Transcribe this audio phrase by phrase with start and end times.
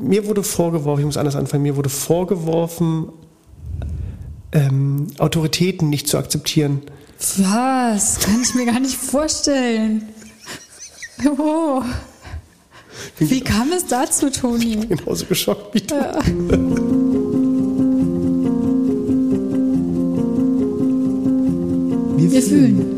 [0.00, 3.08] mir wurde vorgeworfen, ich muss anders anfangen, mir wurde vorgeworfen,
[4.52, 6.82] ähm, Autoritäten nicht zu akzeptieren.
[7.38, 8.20] Was?
[8.20, 10.08] Kann ich mir gar nicht vorstellen.
[11.36, 11.82] Oh.
[13.18, 14.76] Wie kam es dazu, Toni?
[14.86, 15.94] Genauso geschockt wie du.
[15.94, 16.18] Ja.
[22.16, 22.97] Wir, Wir fühlen.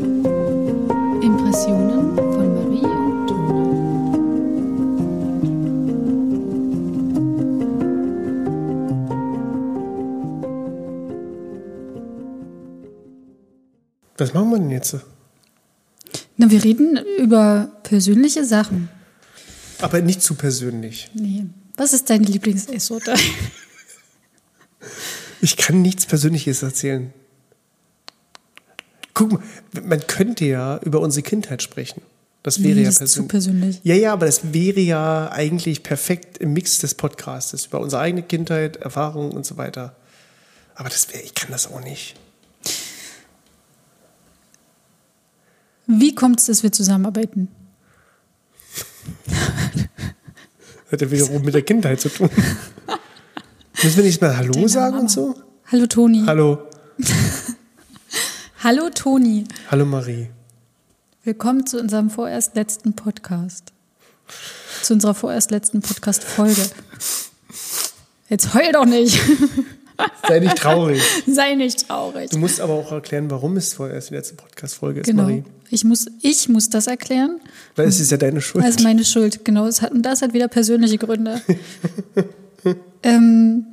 [14.21, 14.97] Was machen wir denn jetzt?
[16.37, 18.87] Na, wir reden über persönliche Sachen.
[19.79, 21.09] Aber nicht zu persönlich.
[21.15, 21.45] Nee.
[21.75, 23.15] Was ist deine Lieblingseissorte?
[25.41, 27.11] ich kann nichts Persönliches erzählen.
[29.15, 29.41] Guck mal,
[29.83, 32.03] man könnte ja über unsere Kindheit sprechen.
[32.43, 33.27] Das wäre nee, ja das persönlich.
[33.27, 33.79] Zu persönlich.
[33.81, 38.21] Ja, ja, aber das wäre ja eigentlich perfekt im Mix des Podcasts, über unsere eigene
[38.21, 39.95] Kindheit, Erfahrungen und so weiter.
[40.75, 42.20] Aber das wäre, ich kann das auch nicht.
[45.93, 47.49] Wie kommt es, dass wir zusammenarbeiten?
[50.89, 52.29] Hat ja wiederum mit der Kindheit zu tun.
[53.83, 55.01] Müssen wir nicht mal Hallo Deine sagen Mama.
[55.01, 55.35] und so?
[55.69, 56.23] Hallo Toni.
[56.25, 56.69] Hallo.
[58.63, 59.43] Hallo Toni.
[59.69, 60.29] Hallo Marie.
[61.25, 63.73] Willkommen zu unserem vorerst letzten Podcast.
[64.83, 66.69] Zu unserer vorerst letzten Podcast-Folge.
[68.29, 69.19] Jetzt heul doch nicht.
[70.27, 71.01] Sei nicht traurig.
[71.27, 72.29] Sei nicht traurig.
[72.29, 75.23] Du musst aber auch erklären, warum es vorerst die letzte Podcast-Folge ist, genau.
[75.23, 75.43] Marie.
[75.71, 77.39] Ich muss, ich muss das erklären.
[77.77, 78.65] Weil es ist ja deine Schuld.
[78.65, 79.65] Ist meine Schuld, genau.
[79.65, 81.41] Es hat, und das hat wieder persönliche Gründe.
[83.03, 83.65] ähm,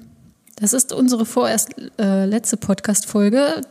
[0.56, 3.62] das ist unsere vorerst äh, letzte Podcast-Folge.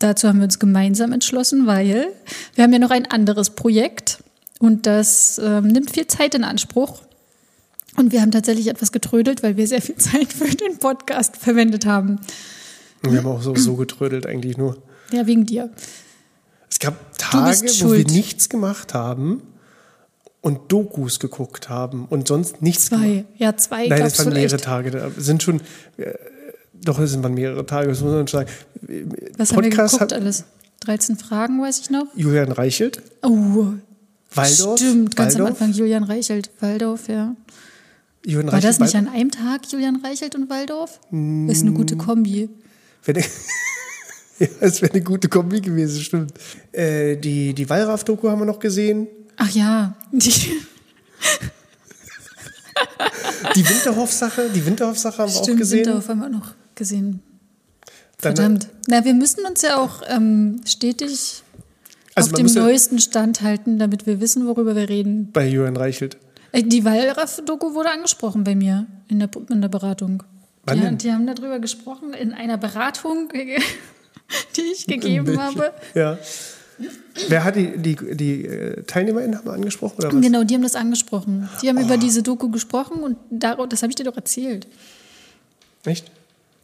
[0.00, 2.08] Dazu haben wir uns gemeinsam entschlossen, weil
[2.56, 4.18] wir haben ja noch ein anderes Projekt
[4.58, 7.02] und das ähm, nimmt viel Zeit in Anspruch.
[7.96, 11.86] Und wir haben tatsächlich etwas getrödelt, weil wir sehr viel Zeit für den Podcast verwendet
[11.86, 12.18] haben.
[13.02, 14.82] Wir haben auch so, so getrödelt eigentlich nur.
[15.12, 15.70] Ja, wegen dir.
[16.72, 19.42] Es gab Tage, wo wir nichts gemacht haben
[20.40, 23.08] und Dokus geguckt haben und sonst nichts zwei.
[23.08, 23.24] gemacht.
[23.36, 23.88] Ja, zwei.
[23.88, 24.90] Nein, das waren mehrere Tage.
[24.90, 25.60] Da sind schon,
[25.98, 26.14] äh,
[26.72, 28.48] doch, es sind mehrere Tage, das muss man sagen.
[29.36, 30.44] Was Podcast haben wir geguckt hat, alles?
[30.80, 32.06] 13 Fragen, weiß ich noch.
[32.16, 33.02] Julian Reichelt.
[33.22, 33.66] Oh,
[34.34, 34.80] Waldorf.
[34.80, 35.50] Stimmt, ganz Waldorf.
[35.50, 37.36] am Anfang Julian Reichelt, Waldorf, ja.
[38.24, 41.00] Julian War das nicht an einem Tag Julian Reichelt und Waldorf?
[41.10, 41.50] Mm.
[41.50, 42.48] Ist eine gute Kombi.
[43.04, 43.16] Wenn
[44.42, 46.32] ja, es wäre eine gute Kombi gewesen, stimmt.
[46.72, 49.06] Äh, die die Wallraff-Doku haben wir noch gesehen.
[49.36, 49.96] Ach ja.
[50.12, 50.30] Die,
[53.56, 55.78] die Winterhoff-Sache, die Winterhoff-Sache haben stimmt, wir auch gesehen.
[55.78, 57.22] Winterhoff haben wir auch noch gesehen.
[58.18, 58.68] Verdammt.
[58.86, 61.42] Na, wir müssen uns ja auch ähm, stetig
[62.14, 65.30] also auf dem neuesten Stand halten, damit wir wissen, worüber wir reden.
[65.32, 66.18] Bei Julian Reichelt.
[66.52, 70.22] Äh, die Wallraff-Doku wurde angesprochen bei mir in der, in der Beratung.
[70.64, 70.98] Wann die, denn?
[70.98, 73.28] die haben darüber gesprochen in einer Beratung,
[74.56, 75.72] die ich gegeben habe.
[75.94, 76.18] Ja.
[77.28, 79.96] Wer hat die, die, die äh, TeilnehmerInnen haben angesprochen?
[79.98, 80.20] Oder was?
[80.20, 81.48] Genau, die haben das angesprochen.
[81.62, 81.82] Die haben oh.
[81.82, 84.66] über diese Doku gesprochen und darauf, das habe ich dir doch erzählt.
[85.84, 86.10] Echt?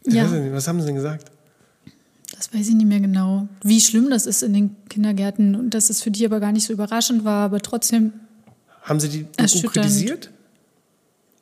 [0.04, 0.26] Ja.
[0.26, 1.30] Nicht, was haben sie denn gesagt?
[2.36, 3.48] Das weiß ich nicht mehr genau.
[3.62, 6.66] Wie schlimm das ist in den Kindergärten und dass es für die aber gar nicht
[6.66, 8.12] so überraschend war, aber trotzdem
[8.82, 10.30] haben Sie die Doku kritisiert?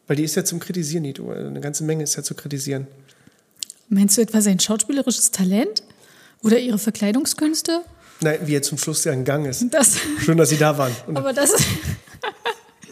[0.09, 1.31] Weil die ist ja zum Kritisieren, die Doku.
[1.31, 2.89] Eine ganze Menge ist ja zu kritisieren.
[3.89, 5.85] Meinst du etwa sein schauspielerisches Talent?
[6.47, 7.81] Oder ihre Verkleidungskünste?
[8.21, 9.67] Nein, wie er zum Schluss ja Gang ist.
[9.71, 10.93] Das Schön, dass Sie da waren.
[11.09, 11.51] Und aber das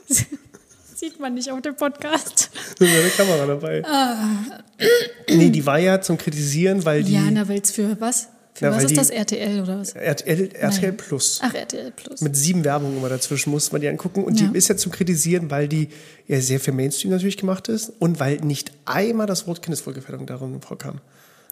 [0.96, 2.50] sieht man nicht auf dem Podcast.
[2.80, 3.84] Da ist eine Kamera dabei.
[3.84, 4.64] Ah.
[5.28, 7.14] Nee, die war ja zum Kritisieren, weil die.
[7.14, 8.26] Ja, na, weil es für was?
[8.54, 9.92] Für Na, was ist das RTL oder was?
[9.92, 11.38] RTL, RTL Plus.
[11.40, 12.20] Ach, RTL Plus.
[12.20, 14.24] Mit sieben Werbungen immer dazwischen muss man die angucken.
[14.24, 14.48] Und ja.
[14.48, 15.90] die ist ja zum Kritisieren, weil die
[16.26, 20.60] ja sehr für Mainstream natürlich gemacht ist und weil nicht einmal das Wort Kindeswohlgefährdung darin
[20.60, 21.00] vorkam.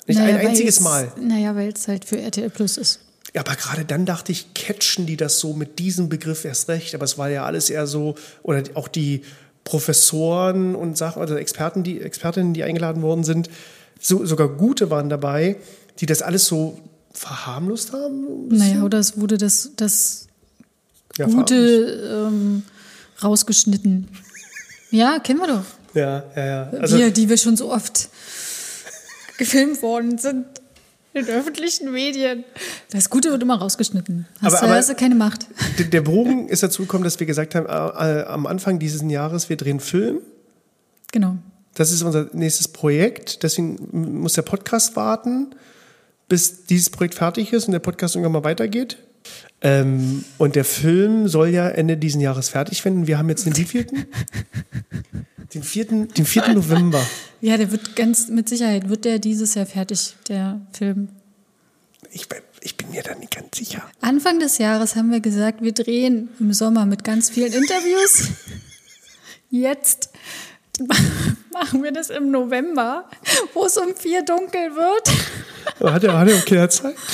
[0.07, 1.13] Nicht naja, ein einziges Mal.
[1.21, 3.01] Naja, weil es halt für RTL Plus ist.
[3.35, 6.95] Ja, aber gerade dann dachte ich, catchen die das so mit diesem Begriff erst recht.
[6.95, 9.23] Aber es war ja alles eher so, oder auch die
[9.65, 13.49] Professoren und Sachen, oder Experten, die, Expertinnen, die eingeladen worden sind,
[14.01, 15.57] so, sogar gute waren dabei,
[16.01, 16.79] die das alles so
[17.13, 18.49] verharmlost haben?
[18.49, 20.27] Naja, oder es wurde das, das
[21.17, 22.63] ja, Gute ähm,
[23.23, 24.09] rausgeschnitten.
[24.91, 25.65] Ja, kennen wir doch.
[25.95, 26.71] Ja, ja, ja.
[26.81, 28.09] Also, wir, die wir schon so oft
[29.43, 30.47] gefilmt worden sind
[31.15, 32.45] in öffentlichen Medien.
[32.91, 34.27] Das Gute wird immer rausgeschnitten.
[34.41, 35.47] Hast, aber, du, aber hast du keine Macht.
[35.79, 39.49] Der Bogen ist dazu gekommen, dass wir gesagt haben, äh, äh, am Anfang dieses Jahres,
[39.49, 40.21] wir drehen Film.
[41.13, 41.37] Genau.
[41.75, 43.43] Das ist unser nächstes Projekt.
[43.43, 45.55] Deswegen muss der Podcast warten
[46.29, 48.97] bis dieses Projekt fertig ist und der Podcast irgendwann mal weitergeht.
[49.61, 53.07] Ähm, und der Film soll ja Ende diesen Jahres fertig werden.
[53.07, 54.07] Wir haben jetzt den wievielten?
[55.55, 55.85] Den 4.
[55.85, 56.55] Den 4.
[56.55, 57.05] November.
[57.45, 61.09] Ja, der wird ganz, mit Sicherheit wird der dieses Jahr fertig, der Film.
[62.13, 62.29] Ich,
[62.61, 63.83] ich bin mir da nicht ganz sicher.
[64.01, 68.29] Anfang des Jahres haben wir gesagt, wir drehen im Sommer mit ganz vielen Interviews.
[69.51, 70.11] Jetzt
[71.53, 73.05] machen wir das im November,
[73.53, 75.93] wo es um vier dunkel wird.
[75.93, 76.95] Hat er, hat er okay Zeit?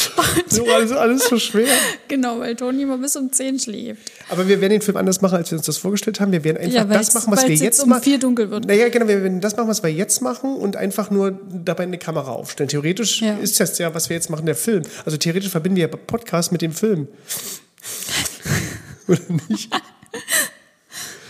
[0.48, 1.74] So alles, alles so schwer.
[2.06, 4.10] Genau, weil Toni immer bis um zehn schläft.
[4.30, 6.32] Aber wir werden den Film anders machen, als wir uns das vorgestellt haben.
[6.32, 8.02] Wir werden einfach ja, das machen, was wir jetzt, jetzt um machen.
[8.02, 8.66] vier dunkel wird.
[8.66, 11.98] Naja, genau, wir werden das machen, was wir jetzt machen und einfach nur dabei eine
[11.98, 12.68] Kamera aufstellen.
[12.68, 13.36] Theoretisch ja.
[13.36, 14.82] ist das ja, was wir jetzt machen, der Film.
[15.04, 17.08] Also theoretisch verbinden wir Podcast mit dem Film.
[19.08, 19.70] Oder nicht?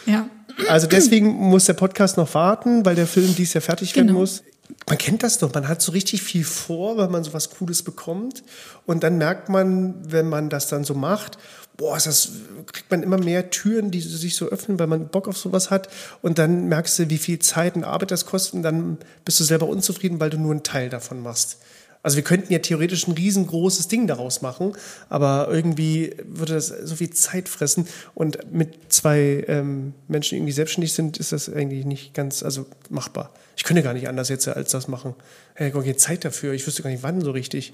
[0.06, 0.28] ja.
[0.68, 4.06] Also deswegen muss der Podcast noch warten, weil der Film dies Jahr fertig genau.
[4.06, 4.42] werden muss.
[4.86, 7.82] Man kennt das doch, man hat so richtig viel vor, weil man so was Cooles
[7.82, 8.42] bekommt.
[8.86, 11.38] Und dann merkt man, wenn man das dann so macht,
[11.78, 12.32] boah, das,
[12.72, 15.88] kriegt man immer mehr Türen, die sich so öffnen, weil man Bock auf sowas hat.
[16.22, 18.54] Und dann merkst du, wie viel Zeit und Arbeit das kostet.
[18.54, 21.58] Und dann bist du selber unzufrieden, weil du nur einen Teil davon machst.
[22.02, 24.72] Also wir könnten ja theoretisch ein riesengroßes Ding daraus machen,
[25.08, 27.88] aber irgendwie würde das so viel Zeit fressen.
[28.14, 32.66] Und mit zwei ähm, Menschen, die irgendwie selbstständig sind, ist das eigentlich nicht ganz also
[32.88, 33.32] machbar.
[33.56, 35.14] Ich könnte gar nicht anders jetzt als das machen.
[35.54, 36.52] Hey, gar keine Zeit dafür.
[36.52, 37.72] Ich wüsste gar nicht, wann so richtig.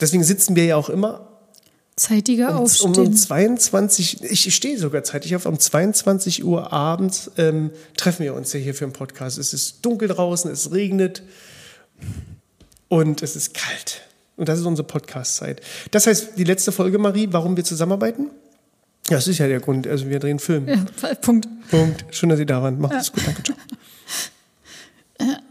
[0.00, 1.28] Deswegen sitzen wir ja auch immer
[1.96, 2.96] Zeitiger um, aufstehen.
[2.96, 8.34] Um, um 22, ich stehe sogar zeitig auf, um 22 Uhr abends ähm, treffen wir
[8.34, 9.38] uns ja hier für einen Podcast.
[9.38, 11.22] Es ist dunkel draußen, es regnet
[12.88, 14.02] und es ist kalt.
[14.36, 15.60] Und das ist unsere Podcast-Zeit.
[15.90, 18.30] Das heißt, die letzte Folge, Marie, warum wir zusammenarbeiten?
[19.08, 19.86] Ja, das ist ja der Grund.
[19.86, 20.66] Also wir drehen Film.
[20.68, 20.84] Ja,
[21.20, 21.46] Punkt.
[21.70, 22.04] Punkt.
[22.10, 22.80] Schön, dass Sie da waren.
[22.80, 23.26] Macht es gut.
[23.26, 23.42] Danke.
[23.42, 23.56] Ciao.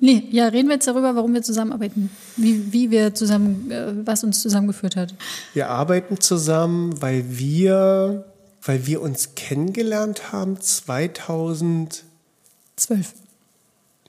[0.00, 2.10] Nee, ja, reden wir jetzt darüber, warum wir zusammenarbeiten.
[2.36, 5.14] Wie, wie wir zusammen, äh, was uns zusammengeführt hat.
[5.54, 8.24] Wir arbeiten zusammen, weil wir,
[8.62, 12.02] weil wir uns kennengelernt haben 2012.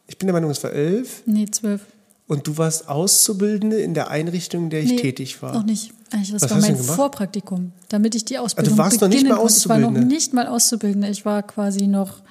[0.08, 1.22] Ich bin der Meinung, es war elf.
[1.28, 1.81] Nee, zwölf.
[2.28, 5.54] Und du warst Auszubildende in der Einrichtung, in der ich nee, tätig war?
[5.54, 5.92] Noch nicht.
[6.12, 9.38] Das Was war mein Vorpraktikum, damit ich die Ausbildung also du warst noch nicht mal
[9.38, 9.90] Auszubildende?
[9.90, 11.08] Ich war noch nicht mal Auszubildende.
[11.10, 12.22] Ich war quasi noch.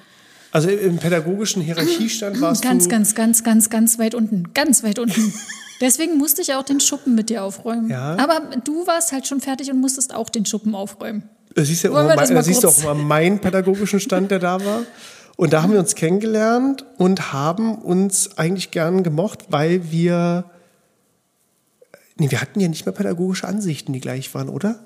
[0.51, 2.89] Also im pädagogischen Hierarchiestand warst ganz, du.
[2.89, 4.53] Ganz, ganz, ganz, ganz weit unten.
[4.53, 5.33] Ganz weit unten.
[5.81, 7.89] Deswegen musste ich auch den Schuppen mit dir aufräumen.
[7.89, 8.17] Ja.
[8.17, 11.23] Aber du warst halt schon fertig und musstest auch den Schuppen aufräumen.
[11.55, 14.83] Das siehst, ja auch mal, siehst du auch mal meinen pädagogischen Stand, der da war.
[15.35, 20.45] Und da haben wir uns kennengelernt und haben uns eigentlich gern gemocht, weil wir,
[22.17, 24.79] nee, wir hatten ja nicht mehr pädagogische Ansichten, die gleich waren, oder?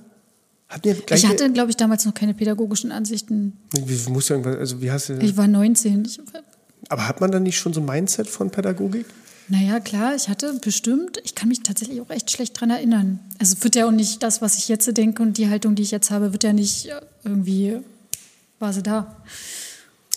[0.70, 3.58] Hatten ich hatte, glaube ich, damals noch keine pädagogischen Ansichten.
[3.72, 6.04] Wie, musst du irgendwas, also wie hast du, ich war 19.
[6.06, 6.20] Ich,
[6.90, 9.06] aber hat man dann nicht schon so ein Mindset von Pädagogik?
[9.50, 13.20] Naja, klar, ich hatte bestimmt, ich kann mich tatsächlich auch echt schlecht dran erinnern.
[13.40, 15.92] Also wird ja auch nicht das, was ich jetzt denke und die Haltung, die ich
[15.92, 16.90] jetzt habe, wird ja nicht
[17.24, 17.80] irgendwie,
[18.60, 19.16] war sie da.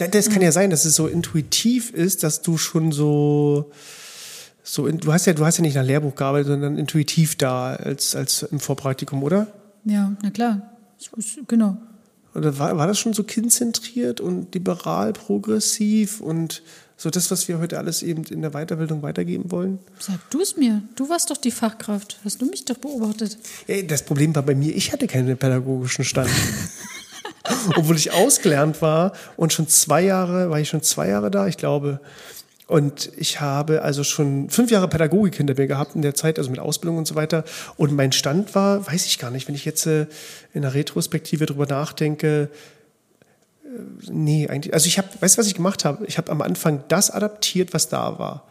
[0.08, 3.70] Das kann ja sein, dass es so intuitiv ist, dass du schon so,
[4.62, 8.17] so du hast ja, du hast ja nicht nach Lehrbuch gearbeitet, sondern intuitiv da als,
[8.17, 9.47] als im Vorpraktikum, oder?
[9.85, 10.62] Ja, na klar.
[11.49, 11.76] Genau.
[12.35, 16.62] Oder war, war das schon so kindzentriert und liberal, progressiv und
[16.97, 19.79] so das, was wir heute alles eben in der Weiterbildung weitergeben wollen?
[19.99, 20.82] Sag du es mir.
[20.97, 22.19] Du warst doch die Fachkraft.
[22.25, 23.38] Hast du mich doch beobachtet?
[23.67, 26.31] Ja, das Problem war bei mir, ich hatte keinen pädagogischen Stand.
[27.76, 31.56] obwohl ich ausgelernt war und schon zwei Jahre, war ich schon zwei Jahre da, ich
[31.56, 32.00] glaube.
[32.66, 36.50] Und ich habe also schon fünf Jahre Pädagogik hinter mir gehabt in der Zeit, also
[36.50, 37.42] mit Ausbildung und so weiter.
[37.76, 40.06] Und mein Stand war, weiß ich gar nicht, wenn ich jetzt äh,
[40.54, 42.49] in der Retrospektive drüber nachdenke,
[43.64, 43.68] äh,
[44.08, 44.72] nee, eigentlich.
[44.72, 46.06] Also ich habe, weißt du, was ich gemacht habe?
[46.06, 48.44] Ich habe am Anfang das adaptiert, was da war.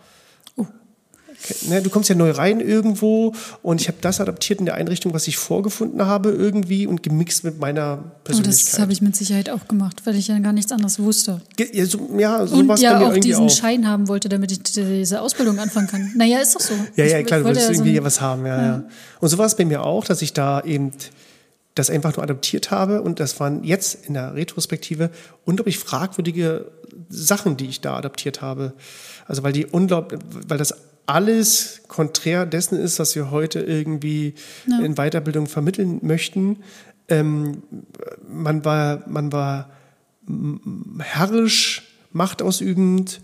[1.68, 5.14] Ne, du kommst ja neu rein irgendwo und ich habe das adaptiert in der Einrichtung,
[5.14, 8.68] was ich vorgefunden habe irgendwie und gemixt mit meiner Persönlichkeit.
[8.68, 11.42] Oh, das habe ich mit Sicherheit auch gemacht, weil ich ja gar nichts anderes wusste.
[11.58, 13.50] Ja, so, ja, so und ja auch diesen auch.
[13.50, 16.12] Schein haben wollte, damit ich diese Ausbildung anfangen kann.
[16.16, 16.74] Naja, ist doch so.
[16.96, 18.46] Ja, ja, klar, du wolltest ja irgendwie so was haben.
[18.46, 18.68] Ja, ja.
[18.68, 18.84] ja.
[19.22, 20.92] Und so war es bei mir auch, dass ich da eben
[21.76, 25.10] das einfach nur adaptiert habe und das waren jetzt in der Retrospektive
[25.46, 26.66] unglaublich fragwürdige
[27.10, 28.74] Sachen, die ich da adaptiert habe.
[29.26, 30.74] Also weil die unglaublich, weil das
[31.10, 34.36] alles konträr dessen ist, was wir heute irgendwie
[34.68, 34.80] ja.
[34.80, 36.58] in Weiterbildung vermitteln möchten.
[37.08, 37.64] Ähm,
[38.28, 39.72] man war, man war
[41.00, 43.22] herrisch, machtausübend,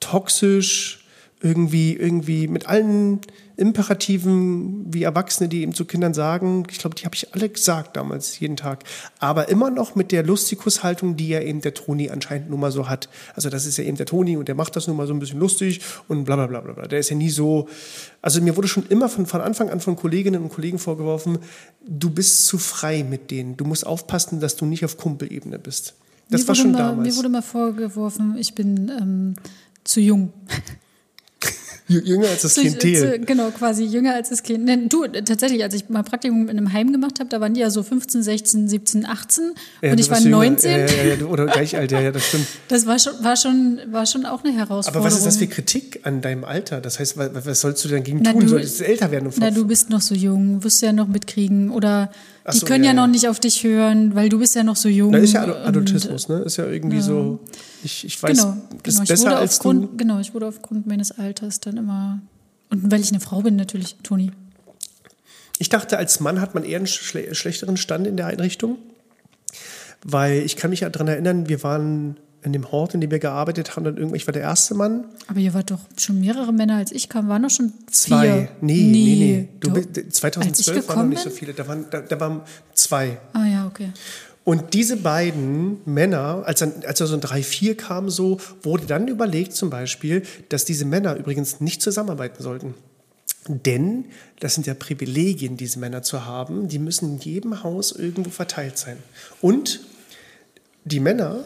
[0.00, 1.01] toxisch,
[1.42, 3.20] irgendwie, irgendwie mit allen
[3.56, 7.96] Imperativen wie Erwachsene, die eben zu Kindern sagen, ich glaube, die habe ich alle gesagt
[7.96, 8.84] damals, jeden Tag.
[9.18, 12.88] Aber immer noch mit der Lustikus-Haltung, die ja eben der Toni anscheinend nun mal so
[12.88, 13.08] hat.
[13.34, 15.18] Also das ist ja eben der Toni und der macht das nun mal so ein
[15.18, 16.86] bisschen lustig und bla bla bla bla.
[16.86, 17.68] Der ist ja nie so.
[18.22, 21.38] Also mir wurde schon immer von, von Anfang an von Kolleginnen und Kollegen vorgeworfen,
[21.86, 23.56] du bist zu frei mit denen.
[23.56, 25.94] Du musst aufpassen, dass du nicht auf Kumpelebene bist.
[26.30, 27.08] Das mir war schon mal, damals.
[27.08, 29.34] Mir wurde mal vorgeworfen, ich bin ähm,
[29.84, 30.32] zu jung.
[31.90, 32.54] Jü- Jünger als das.
[32.54, 32.62] Zu,
[33.26, 34.64] genau, quasi jünger als das Kind.
[34.64, 37.60] Nee, du, tatsächlich, als ich mal Praktikum in einem Heim gemacht habe, da waren die
[37.60, 40.36] ja so 15, 16, 17, 18 Ja, und du ich war warst jünger.
[40.38, 40.70] 19.
[41.08, 42.46] Ja, du- oder gleich alt, ja, ja, das stimmt.
[42.68, 45.04] Das war schon, war, schon, war schon auch eine Herausforderung.
[45.04, 46.80] Aber was ist das für Kritik an deinem Alter?
[46.80, 48.42] Das heißt, wa- was sollst du dagegen Na, tun?
[48.42, 49.26] du- Solltest du älter werden?
[49.26, 51.70] Und Na, du bist noch so jung, wirst ja noch mitkriegen.
[51.70, 52.10] Oder
[52.44, 53.08] Ach die so, können ja, ja, noch ja.
[53.08, 55.12] nicht auf dich hören, weil du bist ja noch so jung.
[55.12, 56.40] Na, ist ja Adultismus, ne?
[56.40, 57.38] Ist ja irgendwie so,
[57.84, 59.02] ich, ich weiß, Genau, bist genau.
[59.02, 59.96] Ich besser wurde als aufgrund, du.
[59.96, 62.20] Genau, ich wurde aufgrund meines Alters dann immer.
[62.70, 64.32] Und weil ich eine Frau bin, natürlich, Toni.
[65.58, 68.78] Ich dachte, als Mann hat man eher einen schle schlechteren Stand in der Einrichtung,
[70.02, 73.18] weil ich kann mich ja daran erinnern, wir waren in dem Hort, in dem wir
[73.18, 76.52] gearbeitet haben, dann irgendwie, ich war der erste Mann, Aber ihr wart doch schon mehrere
[76.52, 78.22] Männer als ich kam, waren doch schon zwei.
[78.22, 78.48] vier.
[78.60, 79.48] Nee, nee, nee.
[79.60, 82.42] Du, ich 2012 waren noch nicht so viele, da waren, da, da waren
[82.74, 83.18] zwei.
[83.32, 83.90] Ah ja, okay.
[84.44, 89.06] Und diese beiden Männer, als dann, als er so ein 3-4 kam, so, wurde dann
[89.06, 92.74] überlegt zum Beispiel, dass diese Männer übrigens nicht zusammenarbeiten sollten.
[93.46, 94.06] Denn
[94.40, 96.68] das sind ja Privilegien, diese Männer zu haben.
[96.68, 98.96] Die müssen in jedem Haus irgendwo verteilt sein.
[99.40, 99.80] Und
[100.84, 101.44] die Männer,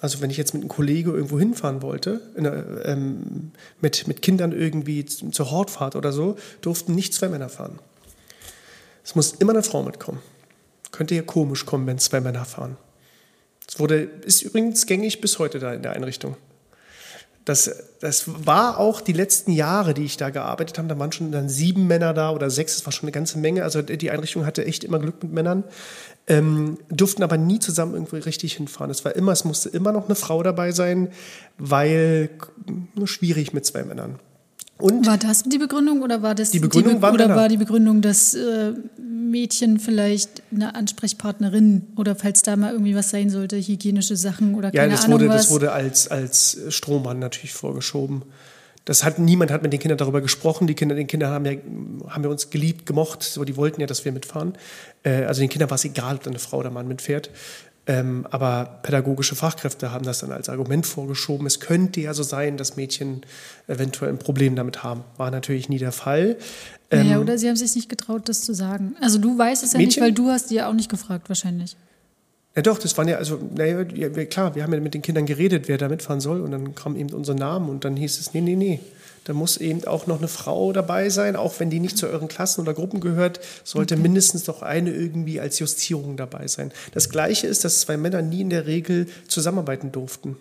[0.00, 4.22] also wenn ich jetzt mit einem Kollege irgendwo hinfahren wollte, in einer, ähm, mit, mit
[4.22, 7.78] Kindern irgendwie zur Hortfahrt oder so, durften nicht zwei Männer fahren.
[9.04, 10.20] Es muss immer eine Frau mitkommen.
[10.90, 12.76] Könnte ja komisch kommen, wenn zwei Männer fahren.
[13.66, 16.36] Das wurde, ist übrigens gängig bis heute da in der Einrichtung.
[17.50, 20.86] Das, das war auch die letzten Jahre, die ich da gearbeitet habe.
[20.86, 23.64] Da waren schon dann sieben Männer da oder sechs, das war schon eine ganze Menge.
[23.64, 25.64] Also die Einrichtung hatte echt immer Glück mit Männern.
[26.28, 28.88] Ähm, durften aber nie zusammen irgendwo richtig hinfahren.
[28.88, 31.08] Es war immer, es musste immer noch eine Frau dabei sein,
[31.58, 32.30] weil
[32.94, 34.20] nur schwierig mit zwei Männern.
[34.80, 37.56] Und War das die Begründung oder war das Die Begründung Be waren oder war die
[37.56, 43.56] Begründung, dass äh, Mädchen vielleicht eine Ansprechpartnerin oder falls da mal irgendwie was sein sollte,
[43.56, 45.42] hygienische Sachen oder Ja, keine das Ahnung wurde, was?
[45.42, 48.22] das wurde als, als Strohmann natürlich vorgeschoben.
[48.86, 50.66] Das hat, niemand hat mit den Kindern darüber gesprochen.
[50.66, 51.52] Die Kinder, den Kindern haben ja,
[52.08, 53.22] haben ja uns geliebt, gemocht.
[53.22, 54.54] So, die wollten ja, dass wir mitfahren.
[55.02, 57.30] Äh, also den Kindern war es egal, ob da eine Frau oder Mann mitfährt.
[57.86, 61.46] Ähm, aber pädagogische Fachkräfte haben das dann als Argument vorgeschoben.
[61.46, 63.22] Es könnte ja so sein, dass Mädchen
[63.68, 65.02] eventuell ein Problem damit haben.
[65.16, 66.36] War natürlich nie der Fall.
[66.90, 68.94] Ähm, naja, oder sie haben sich nicht getraut, das zu sagen.
[69.00, 70.02] Also du weißt es ja nicht, Mädchen?
[70.02, 71.76] weil du hast die ja auch nicht gefragt wahrscheinlich.
[72.56, 73.84] Ja doch, das waren ja, also, naja,
[74.26, 76.96] klar, wir haben ja mit den Kindern geredet, wer da mitfahren soll und dann kam
[76.96, 78.80] eben unser Name und dann hieß es, nee, nee, nee,
[79.30, 82.26] da muss eben auch noch eine Frau dabei sein, auch wenn die nicht zu euren
[82.26, 86.72] Klassen oder Gruppen gehört, sollte mindestens noch eine irgendwie als Justierung dabei sein.
[86.92, 90.36] Das Gleiche ist, dass zwei Männer nie in der Regel zusammenarbeiten durften.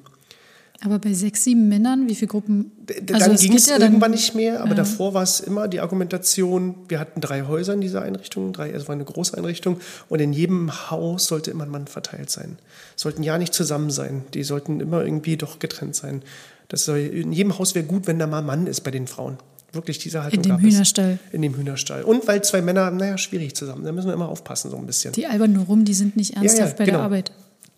[0.81, 2.72] Aber bei sechs, sieben Männern, wie viele Gruppen?
[3.13, 5.81] Also dann ging es ja dann- irgendwann nicht mehr, aber davor war es immer die
[5.81, 10.19] Argumentation, wir hatten drei Häuser in dieser Einrichtung, drei, es war eine große Einrichtung und
[10.19, 12.58] in jedem Haus sollte immer ein Mann verteilt sein.
[12.96, 16.24] Sollten ja nicht zusammen sein, die sollten immer irgendwie doch getrennt sein.
[16.69, 19.07] Das soll, in jedem Haus wäre gut, wenn da mal ein Mann ist bei den
[19.07, 19.38] Frauen.
[19.71, 20.65] Wirklich diese Haltung In dem gab es.
[20.65, 21.19] Hühnerstall.
[21.31, 22.03] In dem Hühnerstall.
[22.03, 25.13] Und weil zwei Männer, naja, schwierig zusammen, da müssen wir immer aufpassen so ein bisschen.
[25.13, 26.99] Die albern nur rum, die sind nicht ernsthaft bei genau.
[26.99, 27.31] der Arbeit.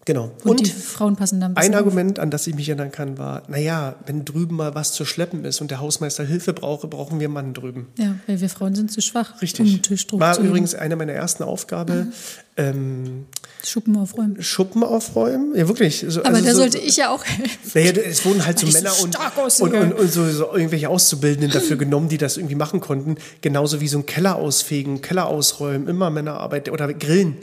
[0.05, 0.31] Genau.
[0.43, 1.75] Und, die Frauen passen da ein auf.
[1.75, 5.45] Argument, an das ich mich erinnern kann, war, naja, wenn drüben mal was zu schleppen
[5.45, 7.87] ist und der Hausmeister Hilfe brauche, brauchen wir Mann drüben.
[7.97, 9.59] Ja, weil wir Frauen sind zu schwach, Richtig.
[9.61, 12.13] um den Tisch War zu übrigens eine meiner ersten Aufgaben.
[12.57, 13.25] Ähm,
[13.63, 14.41] Schuppen aufräumen.
[14.41, 15.55] Schuppen aufräumen.
[15.55, 16.05] Ja, wirklich.
[16.07, 17.71] So, Aber also da so, sollte ich ja auch helfen.
[17.73, 19.17] Naja, es wurden halt so ich so Männer und,
[19.61, 23.15] und, und, und so, so irgendwelche Auszubildenden dafür genommen, die das irgendwie machen konnten.
[23.41, 27.37] Genauso wie so ein Keller ausfegen, Keller ausräumen, immer Männerarbeit oder grillen.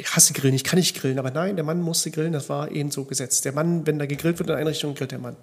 [0.00, 2.70] Ich, hasse Grillen, ich kann nicht grillen, aber nein, der Mann musste grillen, das war
[2.70, 3.44] eben so gesetzt.
[3.44, 5.36] Der Mann, wenn da gegrillt wird in der Einrichtung, grillt der Mann.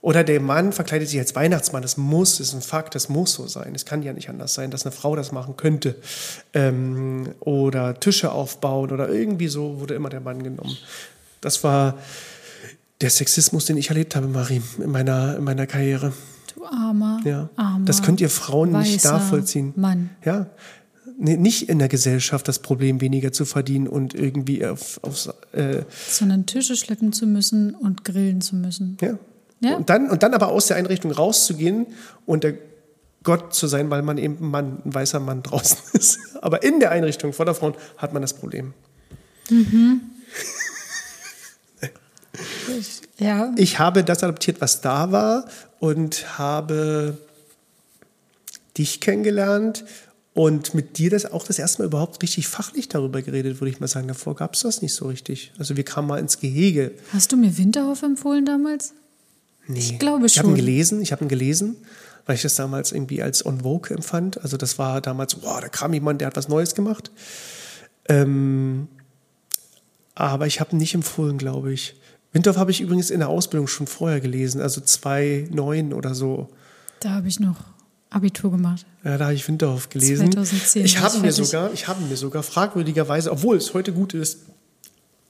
[0.00, 1.82] Oder der Mann verkleidet sich als Weihnachtsmann.
[1.82, 3.74] Das muss, das ist ein Fakt, das muss so sein.
[3.74, 5.96] Es kann ja nicht anders sein, dass eine Frau das machen könnte.
[6.52, 10.76] Ähm, oder Tische aufbauen oder irgendwie so wurde immer der Mann genommen.
[11.40, 11.98] Das war
[13.00, 16.12] der Sexismus, den ich erlebt habe, Marie, in meiner, in meiner Karriere.
[16.54, 17.48] Du armer, Ja.
[17.56, 17.86] armer.
[17.86, 19.72] Das könnt ihr Frauen nicht nachvollziehen.
[19.74, 20.10] Mann.
[20.24, 20.46] Ja.
[21.16, 26.46] Nicht in der Gesellschaft das Problem, weniger zu verdienen und irgendwie auf, aufs, äh, Sondern
[26.46, 28.96] Tische schleppen zu müssen und grillen zu müssen.
[29.00, 29.18] Ja.
[29.60, 29.76] Ja.
[29.76, 31.86] Und, dann, und dann aber aus der Einrichtung rauszugehen
[32.26, 32.54] und der
[33.22, 36.18] Gott zu sein, weil man eben ein Mann, ein weißer Mann draußen ist.
[36.40, 38.74] Aber in der Einrichtung vor der Frauen hat man das Problem.
[43.18, 43.52] Ja.
[43.56, 45.46] Ich habe das adoptiert, was da war
[45.78, 47.16] und habe
[48.76, 49.84] dich kennengelernt
[50.34, 53.80] und mit dir das auch das erste Mal überhaupt richtig fachlich darüber geredet, würde ich
[53.80, 54.08] mal sagen.
[54.08, 55.52] Davor gab es das nicht so richtig.
[55.58, 56.90] Also wir kamen mal ins Gehege.
[57.12, 58.94] Hast du mir Winterhoff empfohlen damals?
[59.68, 59.78] Nee.
[59.78, 60.56] Ich glaube Ich habe ihn schon.
[60.56, 61.76] gelesen, ich habe ihn gelesen,
[62.26, 64.42] weil ich das damals irgendwie als on vogue empfand.
[64.42, 67.12] Also das war damals, wow, da kam jemand, der hat was Neues gemacht.
[68.08, 68.88] Ähm,
[70.16, 71.94] aber ich habe ihn nicht empfohlen, glaube ich.
[72.32, 76.48] Windorf habe ich übrigens in der Ausbildung schon vorher gelesen, also 2,9 oder so.
[77.00, 77.56] Da habe ich noch
[78.14, 78.86] Abitur gemacht.
[79.04, 80.32] Ja, da habe ich Windorf gelesen.
[80.32, 81.46] 2010 ich habe mir fertig.
[81.46, 84.38] sogar, ich habe mir sogar fragwürdigerweise, obwohl es heute gut ist,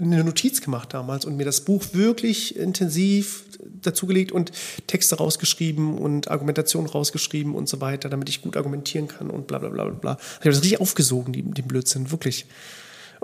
[0.01, 3.45] eine Notiz gemacht damals und mir das Buch wirklich intensiv
[3.81, 4.51] dazugelegt und
[4.87, 9.59] Texte rausgeschrieben und Argumentation rausgeschrieben und so weiter, damit ich gut argumentieren kann und bla
[9.59, 10.19] bla bla bla bla.
[10.21, 12.47] Ich habe das richtig aufgesogen, den Blödsinn, wirklich.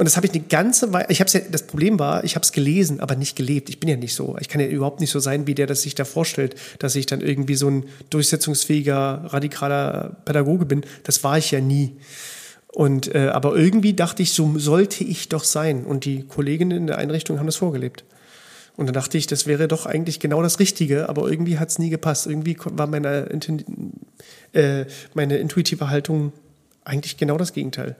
[0.00, 2.42] Und das habe ich eine ganze Weile, ich habe ja, das Problem war, ich habe
[2.42, 3.68] es gelesen, aber nicht gelebt.
[3.68, 4.34] Ich bin ja nicht so.
[4.40, 7.04] Ich kann ja überhaupt nicht so sein, wie der das sich da vorstellt, dass ich
[7.04, 10.86] dann irgendwie so ein durchsetzungsfähiger, radikaler Pädagoge bin.
[11.02, 11.98] Das war ich ja nie.
[12.68, 15.84] Und, äh, aber irgendwie dachte ich, so sollte ich doch sein.
[15.84, 18.04] Und die Kolleginnen in der Einrichtung haben das vorgelebt.
[18.78, 21.78] Und dann dachte ich, das wäre doch eigentlich genau das Richtige, aber irgendwie hat es
[21.78, 22.26] nie gepasst.
[22.26, 23.28] Irgendwie war meine,
[24.54, 26.32] äh, meine intuitive Haltung
[26.84, 27.96] eigentlich genau das Gegenteil.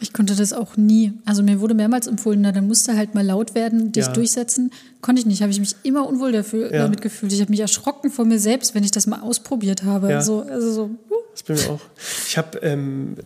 [0.00, 1.12] Ich konnte das auch nie.
[1.24, 4.12] Also mir wurde mehrmals empfohlen, na, dann musst du halt mal laut werden, dich Ja.
[4.12, 4.70] durchsetzen.
[5.00, 6.82] Konnte ich nicht, habe ich mich immer unwohl dafür, Ja.
[6.82, 7.32] damit gefühlt.
[7.32, 10.10] Ich habe mich erschrocken vor mir selbst, wenn ich das mal ausprobiert habe.
[10.10, 10.20] Ja.
[10.22, 11.14] So, also so, uh.
[11.32, 11.80] Das bin mir auch.
[12.26, 13.16] Ich habe ähm,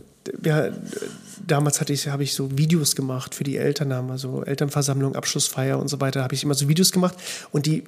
[0.43, 0.69] ja,
[1.45, 5.79] damals hatte ich, habe ich so Videos gemacht für die Eltern, haben also Elternversammlung, Abschlussfeier
[5.79, 7.15] und so weiter, habe ich immer so Videos gemacht
[7.51, 7.83] und die,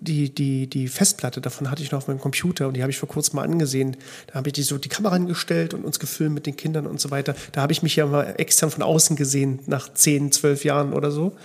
[0.00, 2.98] die, die, die Festplatte davon hatte ich noch auf meinem Computer und die habe ich
[2.98, 3.96] vor kurzem mal angesehen.
[4.28, 7.00] Da habe ich die so die Kamera angestellt und uns gefilmt mit den Kindern und
[7.00, 7.34] so weiter.
[7.52, 11.10] Da habe ich mich ja mal extern von außen gesehen, nach 10, 12 Jahren oder
[11.10, 11.36] so.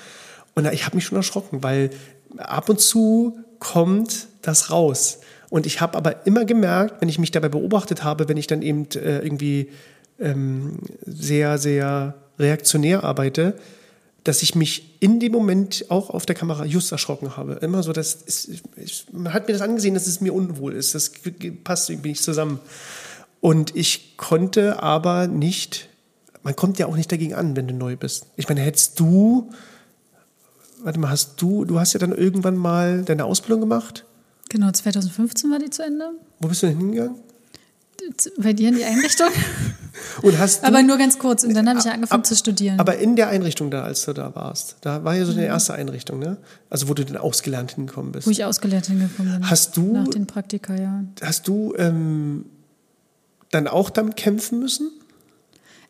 [0.56, 1.92] Und ich habe mich schon erschrocken, weil
[2.38, 5.20] ab und zu kommt das raus.
[5.50, 8.62] Und ich habe aber immer gemerkt, wenn ich mich dabei beobachtet habe, wenn ich dann
[8.62, 9.70] eben äh, irgendwie
[10.20, 13.58] ähm, sehr, sehr reaktionär arbeite,
[14.24, 17.54] dass ich mich in dem Moment auch auf der Kamera just erschrocken habe.
[17.54, 20.96] Immer so, dass es, ich, man hat mir das angesehen, dass es mir unwohl ist.
[20.96, 21.12] Das
[21.64, 22.60] passt irgendwie nicht zusammen.
[23.40, 25.88] Und ich konnte aber nicht,
[26.44, 28.26] man kommt ja auch nicht dagegen an, wenn du neu bist.
[28.36, 29.50] Ich meine, hättest du,
[30.84, 34.06] warte mal, hast du, du hast ja dann irgendwann mal deine Ausbildung gemacht?
[34.50, 36.12] Genau, 2015 war die zu Ende.
[36.40, 37.16] Wo bist du denn hingegangen?
[38.38, 39.27] Bei dir in die Einrichtung.
[40.22, 41.44] Und hast Aber nur ganz kurz.
[41.44, 42.79] Und dann habe ich ja angefangen zu studieren.
[42.79, 45.74] aber in der Einrichtung da, als du da warst, da war ja so deine erste
[45.74, 46.38] Einrichtung, ne?
[46.70, 48.27] Also wo du dann ausgelernt hingekommen bist.
[48.27, 49.50] wo ich ausgelernt hingekommen bin.
[49.50, 51.03] Hast du- Nach den Praktika, ja.
[51.22, 52.46] Hast du ähm,
[53.51, 54.92] dann auch damit kämpfen müssen?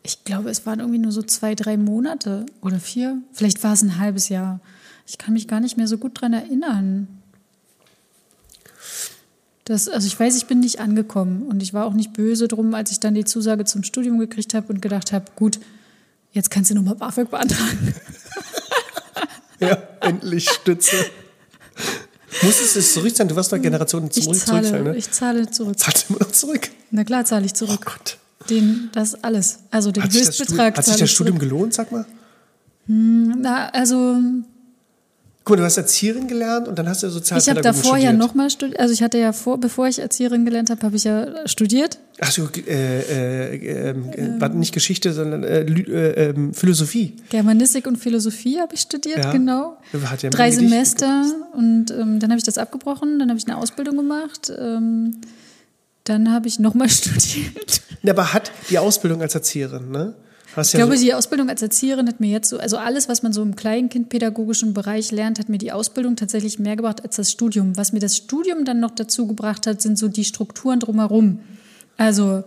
[0.03, 3.17] Ich glaube, es waren irgendwie nur so zwei, drei Monate oder vier.
[3.33, 4.61] Vielleicht war es ein halbes Jahr.
[5.05, 7.07] Ich kann mich gar nicht mehr so gut dran erinnern.
[9.67, 12.73] Das, also ich weiß, ich bin nicht angekommen und ich war auch nicht böse drum,
[12.73, 15.59] als ich dann die Zusage zum Studium gekriegt habe und gedacht habe, gut,
[16.31, 17.93] jetzt kannst du nochmal BAföG beantragen.
[19.59, 20.95] Ja, endlich Stütze.
[22.43, 23.27] Musstest du es zurückzahlen?
[23.27, 24.95] Du warst doch Generationen Ich zurück, zurückzahlen, zahle, ne?
[24.95, 25.79] ich zahle zurück.
[25.79, 26.69] Zahlst du immer noch zurück?
[26.91, 27.83] Na klar zahle ich Oh zurück.
[27.85, 28.17] Gott.
[28.51, 29.57] Den, das alles.
[29.71, 31.49] Also den Hat sich Höchstbetrag hat sich das ich Studium zurück.
[31.49, 32.05] gelohnt, sag mal?
[32.85, 34.17] Na, also
[35.47, 38.09] Guck mal, du hast Erzieherin gelernt und dann hast du Ich habe Sozialpädagogik davor ja
[38.09, 38.17] studiert.
[38.17, 41.47] nochmal studiert, also ich hatte ja vor, bevor ich Erzieherin gelernt habe, habe ich ja
[41.47, 41.99] studiert.
[42.19, 47.15] Hast du äh, äh, ähm, äh, war nicht Geschichte, sondern äh, äh, ähm, Philosophie?
[47.29, 49.31] Germanistik und Philosophie habe ich studiert, Ja.
[49.31, 49.77] genau.
[49.93, 53.95] Ja Drei Semester und ähm, dann habe ich das abgebrochen, dann habe ich eine Ausbildung
[53.95, 55.15] gemacht, ähm,
[56.03, 57.83] dann habe ich nochmal studiert.
[58.03, 60.13] Ja, aber hat die Ausbildung als Erzieherin, ne?
[60.57, 63.07] Hast Ich ja glaube, so, die Ausbildung als Erzieherin hat mir jetzt so, also alles,
[63.07, 67.15] was man so im kleinkindpädagogischen Bereich lernt, hat mir die Ausbildung tatsächlich mehr gebracht als
[67.17, 67.77] das Studium.
[67.77, 71.39] Was mir das Studium dann noch dazu gebracht hat, sind so die Strukturen drumherum.
[71.97, 72.43] Also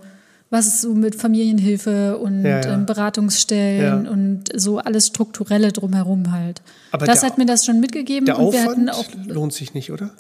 [0.52, 2.74] was ist so mit Familienhilfe und Ja, ja.
[2.74, 4.10] Ähm, Beratungsstellen Ja.
[4.10, 6.60] und so alles Strukturelle drumherum halt.
[6.90, 9.74] Aber das der- hat mir das schon mitgegeben der und wir hatten Aufwand lohnt sich
[9.74, 10.10] nicht, oder?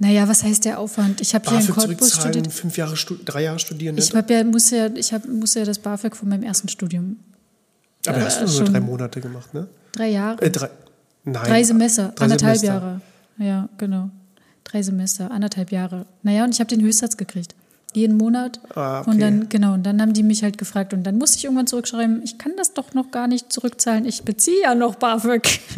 [0.00, 1.20] Naja, was heißt der Aufwand?
[1.20, 2.50] Ich habe hier in Cottbus studiert.
[2.50, 3.94] fünf Jahre, drei Jahre studieren.
[3.96, 4.00] Ne?
[4.00, 7.18] Ich hab ja, muss ja, ich hab, muss ja das BAföG von meinem ersten Studium.
[8.06, 9.68] aber äh, hast du nur schon- drei Monate gemacht, ne?
[9.92, 10.40] Drei Jahre.
[10.42, 10.70] Äh, drei,
[11.24, 11.44] nein.
[11.44, 12.80] Drei Semester, drei anderthalb Semester.
[12.80, 13.00] Jahre.
[13.38, 14.08] Ja, genau.
[14.64, 16.06] Drei Semester, anderthalb Jahre.
[16.22, 17.54] Naja, und ich habe den Höchstsatz gekriegt.
[17.92, 18.60] Jeden Monat.
[18.76, 19.10] Ah, okay.
[19.10, 20.94] Und dann, genau, und dann haben die mich halt gefragt.
[20.94, 24.04] Und dann musste ich irgendwann zurückschreiben, ich kann das doch noch gar nicht zurückzahlen.
[24.04, 25.60] Ich beziehe ja noch BAföG.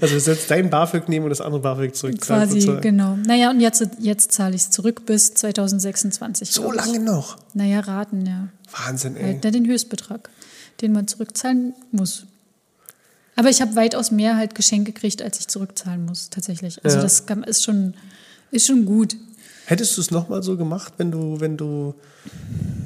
[0.00, 2.42] Also du sollst dein BAföG nehmen und das andere BAföG zurückzahlen.
[2.44, 2.82] Quasi, sozusagen.
[2.82, 3.16] genau.
[3.26, 6.50] Naja, und jetzt, jetzt zahle ich es zurück bis 2026.
[6.50, 7.38] So lange noch.
[7.54, 8.48] Naja, raten, ja.
[8.86, 9.22] Wahnsinn, ey.
[9.34, 10.28] Halt, ja, den Höchstbetrag,
[10.82, 12.24] den man zurückzahlen muss.
[13.36, 16.84] Aber ich habe weitaus mehr halt Geschenke gekriegt, als ich zurückzahlen muss, tatsächlich.
[16.84, 17.02] Also Ja.
[17.02, 17.94] das ist schon,
[18.50, 19.16] ist schon gut.
[19.70, 21.94] Hättest du es nochmal so gemacht, wenn du, wenn du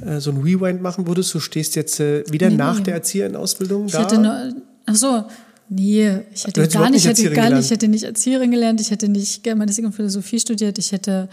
[0.05, 1.33] äh, so ein Rewind machen würdest?
[1.33, 2.83] Du stehst jetzt äh, wieder Nee, nach nee.
[2.83, 4.01] der Erzieherinnenausbildung Ich da?
[4.03, 4.53] hätte nur,
[4.85, 5.23] ach so,
[5.67, 7.55] nee, ich hätte gar nicht, nicht ich hätte gar gelernt.
[7.55, 11.27] nicht, ich hätte nicht Erzieherin gelernt, ich hätte nicht Germanistik und Philosophie studiert, ich hätte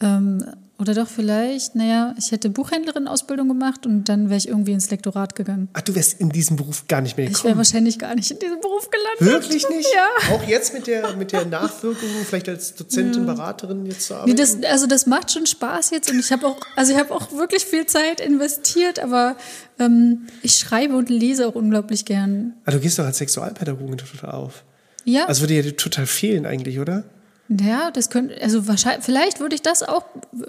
[0.00, 0.44] Ähm,
[0.80, 5.34] oder doch vielleicht, naja, ich hätte Buchhändlerin-Ausbildung gemacht und dann wäre ich irgendwie ins Lektorat
[5.34, 5.68] gegangen.
[5.72, 7.56] Ach, du wärst in diesem Beruf gar nicht mehr Ich wäre gekommen.
[7.56, 9.42] wahrscheinlich gar nicht in diesem Beruf gelandet.
[9.42, 9.88] Wirklich nicht?
[9.92, 10.34] Ja.
[10.36, 14.36] Auch jetzt mit der, mit der Nachwirkung, vielleicht als Dozentin, Beraterin jetzt zu Nee, arbeiten?
[14.36, 17.32] das, also das macht schon Spaß jetzt und ich habe auch, also ich habe auch
[17.32, 19.34] wirklich viel Zeit investiert, aber
[19.80, 22.54] ähm, ich schreibe und lese auch unglaublich gern.
[22.66, 24.62] ah, du gehst doch als Sexualpädagogin total auf.
[25.04, 27.02] Ja, Also würde dir total fehlen eigentlich, oder?
[27.48, 30.04] Ja, das könnte, also wahrscheinlich, vielleicht würde ich das auch,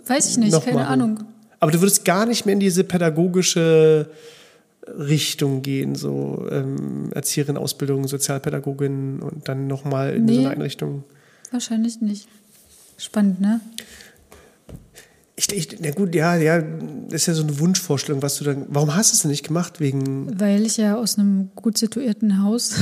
[0.05, 0.87] weiß ich nicht, keine machen.
[0.87, 1.23] Ahnung.
[1.59, 4.09] Aber du würdest gar nicht mehr in diese pädagogische
[4.87, 10.39] Richtung gehen, so ähm, Erzieherin, Ausbildung, Sozialpädagogin und dann nochmal in so Nee.
[10.39, 11.03] eine Einrichtung.
[11.51, 12.27] Wahrscheinlich nicht.
[12.97, 13.59] Spannend, ne?
[15.35, 18.65] Ich, ich, na gut, ja, ja, das ist ja so eine Wunschvorstellung, was du dann.
[18.67, 19.79] Warum hast du es denn nicht gemacht?
[19.79, 20.37] Wegen.
[20.39, 22.75] Weil ich ja aus einem gut situierten Haus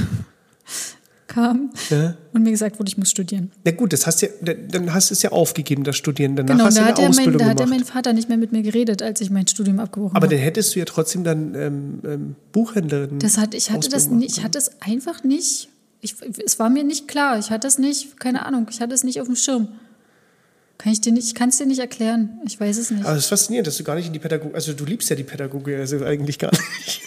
[1.37, 2.15] kam Ja?
[2.33, 3.51] und mir gesagt wurde, ich muss studieren.
[3.63, 6.35] Na gut, das hast ja, dann hast du es ja aufgegeben, das Studieren.
[6.35, 7.69] Danach Genau, hast du da eine hat, ja mein, da hat gemacht.
[7.69, 10.35] mein Vater nicht mehr mit mir geredet, als ich mein Studium abgebrochen Aber habe.
[10.35, 13.19] dann hättest du ja trotzdem dann ähm, ähm, Buchhändlerin.
[13.19, 15.69] Das hat, ich hatte das Ausbildung nicht, ich hatte es einfach nicht.
[16.01, 17.37] Ich, es war mir nicht klar.
[17.39, 19.67] Ich hatte es nicht, keine Ahnung, ich hatte es nicht auf dem Schirm.
[20.77, 22.39] Kann ich dir nicht, ich kann es dir nicht erklären.
[22.45, 23.03] Ich weiß es nicht.
[23.03, 25.15] Aber es ist faszinierend, dass du gar nicht in die Pädagogik, also du liebst ja
[25.15, 27.01] die Pädagogik, also eigentlich gar nicht.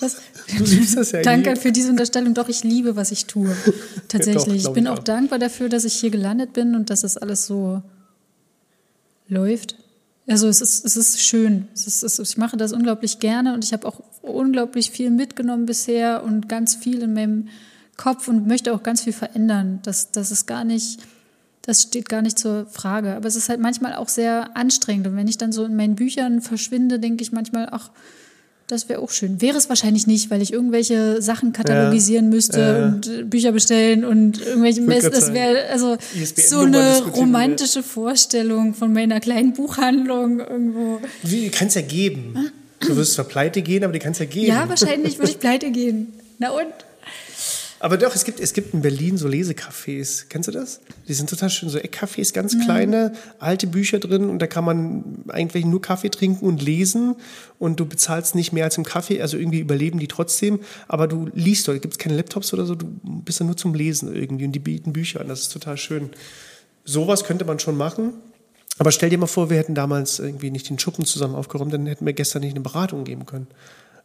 [0.00, 0.16] Was?
[0.56, 1.62] Du liebst das ja Danke eigentlich.
[1.62, 2.34] für diese Unterstellung.
[2.34, 3.54] Doch, ich liebe, was ich tue.
[4.08, 4.62] Tatsächlich.
[4.62, 5.04] Doch, ich bin auch auch.
[5.04, 7.82] dankbar dafür, dass ich hier gelandet bin und dass das alles so
[9.28, 9.76] läuft.
[10.26, 11.68] Also es ist, es ist schön.
[11.74, 15.10] Es ist, es ist, ich mache das unglaublich gerne und ich habe auch unglaublich viel
[15.10, 17.48] mitgenommen bisher und ganz viel in meinem
[17.96, 19.80] Kopf und möchte auch ganz viel verändern.
[19.82, 21.00] Das, das ist gar nicht,
[21.62, 23.14] das steht gar nicht zur Frage.
[23.14, 25.06] Aber es ist halt manchmal auch sehr anstrengend.
[25.06, 27.90] Und wenn ich dann so in meinen Büchern verschwinde, denke ich manchmal, ach,
[28.74, 29.40] das wäre auch schön.
[29.40, 32.86] Wäre es wahrscheinlich nicht, weil ich irgendwelche Sachen katalogisieren müsste Ja.
[32.86, 35.02] und äh, Bücher bestellen und irgendwelche wollte Mess.
[35.04, 35.96] grad Das wäre also
[36.36, 41.00] so eine romantische Vorstellung von meiner kleinen Buchhandlung irgendwo.
[41.22, 42.50] Die kannst ja geben.
[42.80, 44.46] Du wirst zwar pleite gehen, aber die kannst ja geben.
[44.48, 46.12] Ja, wahrscheinlich würde ich pleite gehen.
[46.38, 46.66] Na und?
[47.84, 50.24] Aber doch, es gibt, es gibt in Berlin so Lesecafés.
[50.30, 50.80] Kennst du das?
[51.06, 51.68] Die sind total schön.
[51.68, 56.46] So Eckcafés, ganz kleine, alte Bücher drin und da kann man eigentlich nur Kaffee trinken
[56.46, 57.14] und lesen
[57.58, 61.28] und du bezahlst nicht mehr als im Kaffee, also irgendwie überleben die trotzdem, aber du
[61.34, 64.46] liest dort, gibt es keine Laptops oder so, du bist da nur zum Lesen irgendwie
[64.46, 66.08] und die bieten Bücher an, das ist total schön.
[66.86, 68.14] Sowas könnte man schon machen.
[68.78, 71.84] Aber stell dir mal vor, wir hätten damals irgendwie nicht den Schuppen zusammen aufgeräumt, dann
[71.84, 73.46] hätten wir gestern nicht eine Beratung geben können.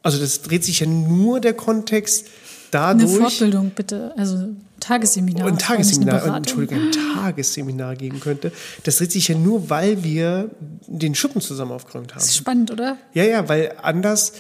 [0.04, 2.28] Also das dreht sich ja nur der Kontext
[2.72, 3.18] Eine dadurch.
[3.18, 5.50] Fortbildung bitte, also Tagesseminar.
[5.52, 6.38] nicht Tagesseminar, eine.
[6.38, 8.52] Entschuldigung, ein Tagesseminar geben könnte.
[8.84, 10.50] Das dreht sich ja nur, weil wir
[10.88, 12.20] den Schuppen zusammen aufgeräumt haben.
[12.20, 12.98] Das ist spannend, oder?
[13.14, 14.34] Ja, ja, weil anders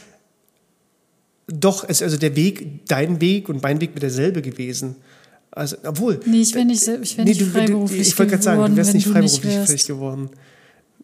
[1.48, 4.96] doch, es, also der Weg, dein Weg und mein Weg wäre derselbe gewesen.
[5.52, 6.20] Also, obwohl.
[6.26, 8.76] Nee, ich wäre nicht, ich wär nicht du- du- freiberuflich Ich wollte gerade sagen, du
[8.76, 10.30] wärst nicht freiberuflich fähig geworden.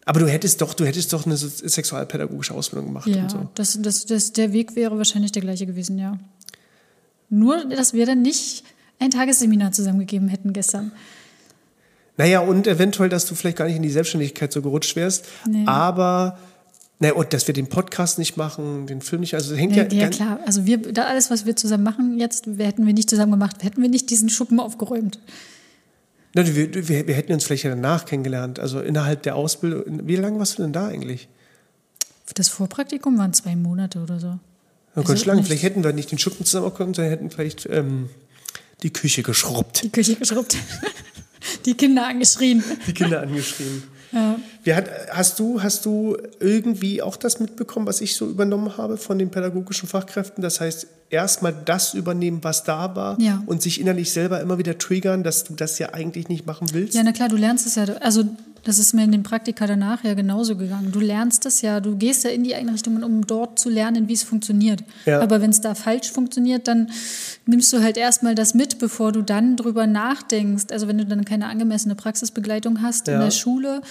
[0.04, 3.48] Aber du hättest doch, du hättest doch eine sexualpädagogische Ausbildung gemacht Ja, und so.
[3.56, 6.16] das, das, das, der Weg wäre wahrscheinlich der gleiche gewesen, ja.
[7.28, 8.64] Nur, dass wir dann nicht
[8.98, 10.92] ein Tagesseminar zusammengegeben hätten gestern.
[12.16, 15.26] Naja, und eventuell, dass du vielleicht gar nicht in die Selbstständigkeit so gerutscht wärst.
[15.46, 15.64] Nee.
[15.66, 16.38] Aber,
[16.98, 19.84] naja, und dass wir den Podcast nicht machen, den Film nicht, also das hängt Ja,
[19.84, 20.40] ja, ja, klar.
[20.46, 23.82] Also wir, da alles, was wir zusammen machen, jetzt hätten wir nicht zusammen gemacht, hätten
[23.82, 25.18] wir nicht diesen Schuppen aufgeräumt.
[26.34, 30.06] Na, wir, wir, wir hätten uns vielleicht ja danach kennengelernt, also innerhalb der Ausbildung.
[30.06, 31.28] Wie lange warst du denn da eigentlich?
[32.34, 34.38] Das Vorpraktikum waren zwei Monate oder so.
[34.96, 35.36] Oh Also Gott, lang.
[35.36, 38.08] nicht- Vielleicht hätten wir nicht den Schuppen zusammen aufgeräumt, sondern hätten vielleicht ähm,
[38.82, 40.56] die Küche geschrubbt, Die Küche geschrubbt.
[41.64, 42.64] Die Kinder angeschrien.
[42.88, 43.82] die Kinder angeschrien.
[44.64, 44.76] Ja.
[44.76, 49.18] Hat, hast, du, hast du irgendwie auch das mitbekommen, was ich so übernommen habe von
[49.18, 50.42] den pädagogischen Fachkräften?
[50.42, 53.42] Das heißt, erstmal das übernehmen, was da war Ja.
[53.46, 56.94] und sich innerlich selber immer wieder triggern, dass du das ja eigentlich nicht machen willst?
[56.94, 57.84] Ja, na klar, du lernst es ja.
[58.00, 58.24] Also,
[58.66, 60.90] das ist mir in den Praktika danach ja genauso gegangen.
[60.90, 64.12] Du lernst es ja, du gehst ja in die Einrichtungen, um dort zu lernen, wie
[64.12, 64.82] es funktioniert.
[65.04, 65.20] Ja.
[65.20, 66.90] Aber wenn es da falsch funktioniert, dann
[67.46, 70.66] nimmst du halt erstmal das mit, bevor du dann drüber nachdenkst.
[70.72, 73.20] Also, wenn du dann keine angemessene Praxisbegleitung hast in Ja.
[73.24, 73.82] der Schule,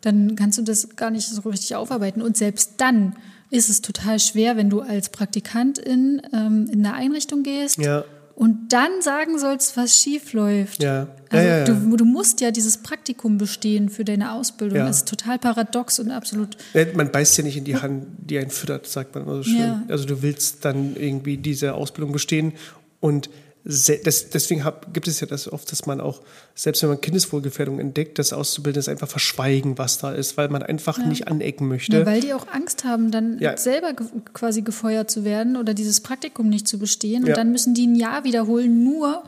[0.00, 2.22] dann kannst du das gar nicht so richtig aufarbeiten.
[2.22, 3.14] Und selbst dann
[3.50, 8.04] ist es total schwer, wenn du als Praktikantin ähm, in eine Einrichtung gehst Ja.
[8.42, 10.82] Und dann sagen sollst, was schief läuft.
[10.82, 11.06] Ja.
[11.30, 11.64] Also ja, ja.
[11.64, 14.78] Du, du musst ja dieses Praktikum bestehen für deine Ausbildung.
[14.78, 16.56] Das ist total paradox und absolut.
[16.94, 19.84] Man beißt ja nicht in die Hand, die einen füttert, sagt man immer so schön.
[19.86, 22.54] Also du willst dann irgendwie diese Ausbildung bestehen
[22.98, 23.30] und
[23.64, 26.20] das, deswegen hab, gibt es ja das oft, dass man auch,
[26.54, 30.62] selbst wenn man Kindeswohlgefährdung entdeckt, das Auszubildende ist einfach verschweigen, was da ist, weil man
[30.62, 31.98] einfach nicht anecken möchte.
[31.98, 33.56] Ja, weil die auch Angst haben, dann Ja.
[33.56, 37.22] selber ge quasi gefeuert zu werden oder dieses Praktikum nicht zu bestehen.
[37.22, 37.34] Und Ja.
[37.36, 39.22] dann müssen die ein Jahr wiederholen, nur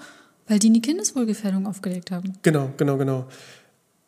[0.48, 2.34] weil die eine Kindeswohlgefährdung aufgelegt haben.
[2.42, 3.26] Genau, genau, genau.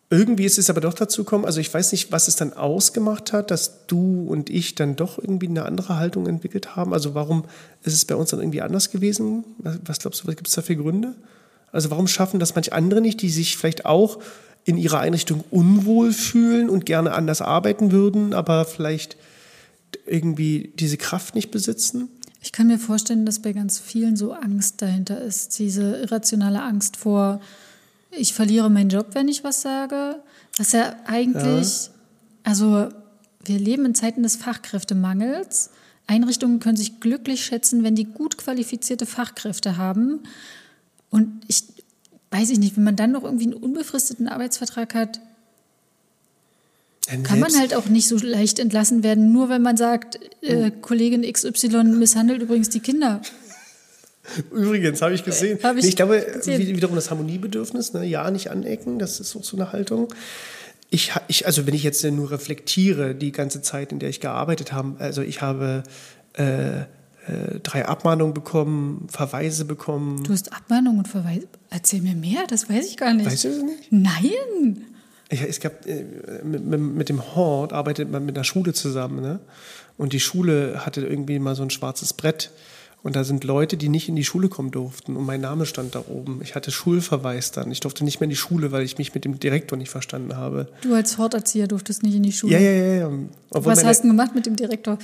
[0.09, 3.33] Irgendwie ist es aber doch dazu gekommen, also ich weiß nicht, was es dann ausgemacht
[3.33, 6.92] hat, dass du und ich dann doch irgendwie eine andere Haltung entwickelt haben.
[6.92, 7.45] Also warum
[7.83, 9.45] ist es bei uns dann irgendwie anders gewesen?
[9.59, 11.14] Was, glaubst du, was gibt es da für Gründe?
[11.73, 14.21] Also warum schaffen das manche andere nicht, die sich vielleicht auch
[14.64, 19.16] in ihrer Einrichtung unwohl fühlen und gerne anders arbeiten würden, aber vielleicht
[20.07, 22.09] irgendwie diese Kraft nicht besitzen?
[22.40, 25.59] Ich kann mir vorstellen, dass bei ganz vielen so Angst dahinter ist.
[25.59, 27.40] Diese irrationale Angst vor,
[28.16, 30.22] ich verliere meinen Job, wenn ich was sage.
[30.57, 31.92] Was ja eigentlich, ja.
[32.44, 32.88] also
[33.44, 35.70] wir leben in Zeiten des Fachkräftemangels.
[36.07, 40.20] Einrichtungen können sich glücklich schätzen, wenn die gut qualifizierte Fachkräfte haben.
[41.11, 41.64] Und ich
[42.31, 45.20] weiß ich nicht, wenn man dann noch irgendwie einen unbefristeten Arbeitsvertrag hat,
[47.22, 51.22] kann man halt auch nicht so leicht entlassen werden, nur wenn man sagt, äh, Kollegin
[51.22, 53.20] XY misshandelt übrigens die Kinder.
[54.51, 55.59] Übrigens, habe ich gesehen.
[55.62, 56.67] Hab ich, nee, ich glaube, gesehen.
[56.67, 58.05] wiederum das Harmoniebedürfnis, ne?
[58.05, 60.12] ja, nicht anecken, das ist auch so eine Haltung.
[60.91, 64.73] Ich, ich, also wenn ich jetzt nur reflektiere, die ganze Zeit, in der ich gearbeitet
[64.73, 65.83] habe, also ich habe
[66.35, 66.81] äh,
[67.27, 70.23] äh, drei Abmahnungen bekommen, Verweise bekommen.
[70.23, 71.49] Du hast Abmahnungen und Verweise?
[71.71, 73.27] Erzähl mir mehr, das weiß ich gar nicht.
[73.27, 73.91] Weißt du das nicht?
[73.91, 74.85] Nein.
[75.33, 76.05] Ja, es gab, äh,
[76.45, 79.41] mit, mit, mit, dem Hort arbeitet man mit einer Schule zusammen, ne?
[79.97, 82.51] Und die Schule hatte irgendwie mal so ein schwarzes Brett.
[83.07, 85.14] Und da sind Leute, die nicht in die Schule kommen durften.
[85.14, 86.40] Und mein Name stand da oben.
[86.42, 87.71] Ich hatte Schulverweis dann.
[87.71, 90.37] Ich durfte nicht mehr in die Schule, weil ich mich mit dem Direktor nicht verstanden
[90.37, 90.66] habe.
[90.83, 92.55] Du als Horterzieher durftest nicht in die Schule?
[92.55, 92.95] Ja, ja, ja.
[93.09, 93.11] ja.
[93.51, 94.99] Was hast du gemacht mit dem Direktor?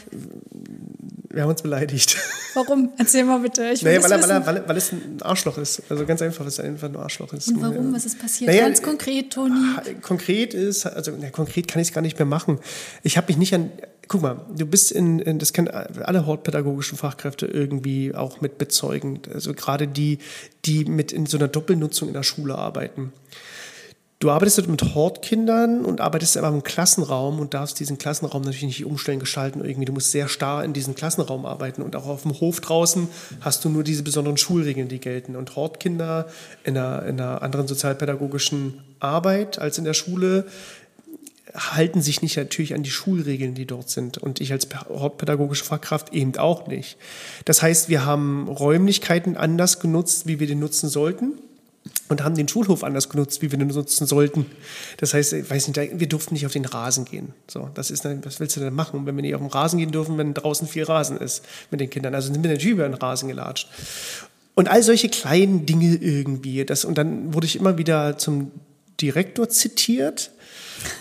[1.31, 2.17] Wir haben uns beleidigt.
[2.55, 2.91] Warum?
[2.99, 3.71] Erzähl mal bitte.
[3.73, 5.85] Ich naja, weil, weil, weil, weil, es ein Arschloch ist.
[5.89, 7.51] Also ganz einfach, weil es einfach ein Arschloch ist.
[7.51, 7.95] Und warum?
[7.95, 8.51] Was ist passiert?
[8.51, 9.77] Naja, ganz konkret, Toni.
[10.03, 12.59] Konkret ist, also na, konkret kann ich es gar nicht mehr machen.
[13.05, 13.71] Ich habe mich nicht an.
[14.09, 19.21] Guck mal, du bist in, in das kennen alle hortpädagogischen Fachkräfte irgendwie auch mit bezeugen.
[19.33, 20.19] Also gerade die,
[20.65, 23.13] die mit in so einer Doppelnutzung in der Schule arbeiten.
[24.23, 28.85] Du arbeitest mit Hortkindern und arbeitest aber im Klassenraum und darfst diesen Klassenraum natürlich nicht
[28.85, 29.87] umstellen, gestalten irgendwie.
[29.87, 33.09] Du musst sehr starr in diesem Klassenraum arbeiten und auch auf dem Hof draußen
[33.41, 35.35] hast du nur diese besonderen Schulregeln, die gelten.
[35.35, 36.29] Und Hortkinder
[36.63, 40.47] in einer, in einer anderen sozialpädagogischen Arbeit als in der Schule
[41.55, 44.19] halten sich nicht natürlich an die Schulregeln, die dort sind.
[44.19, 46.97] Und ich als hortpädagogische Fachkraft eben auch nicht.
[47.45, 51.35] Das heißt, wir haben Räumlichkeiten anders genutzt, wie wir die nutzen sollten
[52.09, 54.47] und haben den Schulhof anders genutzt, wie wir den nutzen sollten.
[54.99, 57.35] Das heißt, ich weiß nicht, wir durften nicht auf den Rasen gehen.
[57.49, 59.79] So, das ist dann, was willst du denn machen, wenn wir nicht auf den Rasen
[59.79, 62.15] gehen dürfen, wenn draußen viel Rasen ist mit den Kindern?
[62.15, 63.69] Also sind wir natürlich über den Rasen gelatscht.
[64.55, 66.65] Und all solche kleinen Dinge irgendwie.
[66.65, 68.53] Das, und dann wurde ich immer wieder zum
[69.01, 70.31] Direktor zitiert.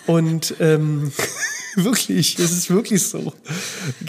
[0.07, 1.11] Und ähm,
[1.75, 3.33] wirklich, es ist wirklich so.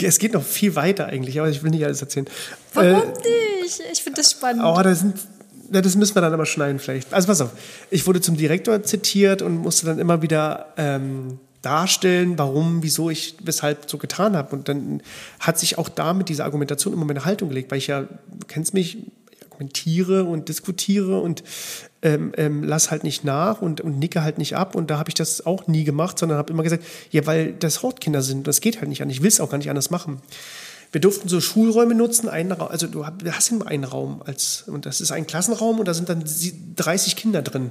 [0.00, 2.26] Es geht noch viel weiter eigentlich, aber ich will nicht alles erzählen.
[2.74, 3.80] Warum äh, nicht?
[3.92, 4.62] Ich finde das spannend.
[4.64, 5.16] Oh, da sind
[5.72, 7.14] ja, das müssen wir dann aber schneiden vielleicht.
[7.14, 7.50] Also pass auf,
[7.90, 13.36] ich wurde zum Direktor zitiert und musste dann immer wieder ähm, darstellen, warum, wieso ich,
[13.42, 14.54] weshalb so getan habe.
[14.54, 15.02] Und dann
[15.40, 18.74] hat sich auch damit diese Argumentation immer meine Haltung gelegt, weil ich ja, du kennst
[18.74, 18.98] mich,
[19.62, 21.42] argumentiere und diskutiere und
[22.02, 24.74] ähm, ähm, lass halt nicht nach und, und nicke halt nicht ab.
[24.74, 27.82] Und da habe ich das auch nie gemacht, sondern habe immer gesagt, ja, weil das
[27.82, 29.10] Hortkinder sind, das geht halt nicht an.
[29.10, 30.20] Ich will es auch gar nicht anders machen.
[30.92, 34.84] Wir durften so Schulräume nutzen, einen Raum, also du hast immer einen Raum als, und
[34.84, 36.22] das ist ein Klassenraum und da sind dann
[36.76, 37.70] 30 Kinder drin.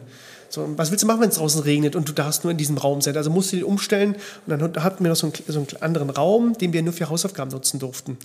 [0.49, 2.77] So, was willst du machen, wenn es draußen regnet und du darfst nur in diesem
[2.77, 3.15] Raum sein?
[3.15, 6.09] Also musst du den umstellen und dann hatten wir noch so einen, so einen anderen
[6.09, 8.17] Raum, den wir nur für Hausaufgaben nutzen durften.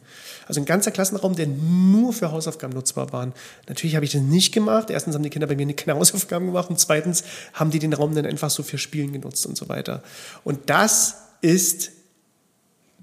[0.48, 3.30] Also ein ganzer Klassenraum, der nur für Hausaufgaben nutzbar war.
[3.68, 4.90] Natürlich habe ich das nicht gemacht.
[4.90, 8.14] Erstens haben die Kinder bei mir keine Hausaufgaben gemacht und zweitens haben die den Raum
[8.14, 10.02] dann einfach so für Spielen genutzt und so weiter.
[10.42, 11.92] Und das ist,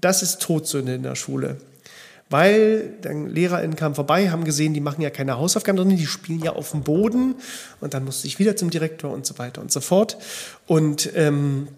[0.02, 1.56] das ist Todsünde in der Schule
[2.34, 6.42] weil dann LehrerInnen kamen vorbei, haben gesehen, die machen ja keine Hausaufgaben drin, die spielen
[6.42, 7.36] ja auf dem Boden
[7.80, 10.18] und dann musste ich wieder zum Direktor und so weiter und so fort.
[10.66, 11.68] Und ähm,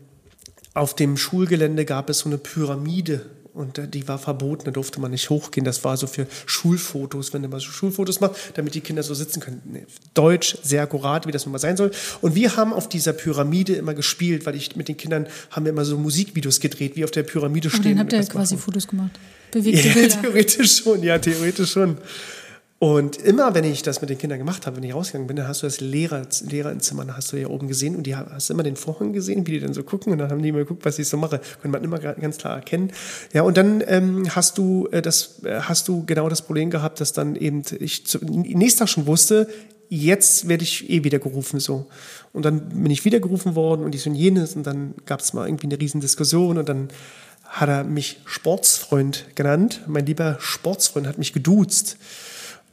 [0.73, 4.99] auf dem Schulgelände gab es so eine Pyramide und äh, die war verboten, da durfte
[4.99, 5.67] man nicht hochgehen.
[5.67, 9.13] Das war so für Schulfotos, wenn du mal so Schulfotos machst, damit die Kinder so
[9.13, 9.61] sitzen können.
[10.15, 11.91] Deutsch, sehr akkurat, wie das nun mal sein soll.
[12.23, 15.73] Und wir haben auf dieser Pyramide immer gespielt, weil ich mit den Kindern haben wir
[15.73, 17.79] immer so Musikvideos gedreht, wie auf der Pyramide stehen.
[17.79, 18.65] Und dann habt ihr quasi machen.
[18.65, 19.21] Fotos gemacht.
[19.51, 20.21] Bewegte ja, Bilder.
[20.23, 21.99] Theoretisch schon, ja, theoretisch schon.
[22.79, 25.49] Und immer, wenn ich das mit den Kindern gemacht habe, wenn ich rausgegangen bin, dann
[25.49, 28.51] hast du das Lehrer, Lehrer im Zimmer, hast du ja oben gesehen und die hast
[28.51, 30.85] immer den Vorhang gesehen, wie die dann so gucken und dann haben die immer geguckt,
[30.85, 31.41] was ich so mache.
[31.63, 32.93] Konnte man immer ganz klar erkennen.
[33.33, 37.01] Ja, und dann ähm, hast du äh, das, äh, hast du genau das Problem gehabt,
[37.01, 39.49] dass dann eben ich zu, nächsten Tag schon wusste,
[39.89, 41.87] jetzt werde ich eh wieder gerufen so.
[42.35, 45.33] Und dann bin ich wieder gerufen worden und dies und jenes und dann gab es
[45.33, 46.89] mal irgendwie eine riesen Diskussion und dann
[47.49, 49.83] hat er mich Sportsfreund genannt.
[49.87, 51.97] Mein lieber Sportsfreund hat mich geduzt.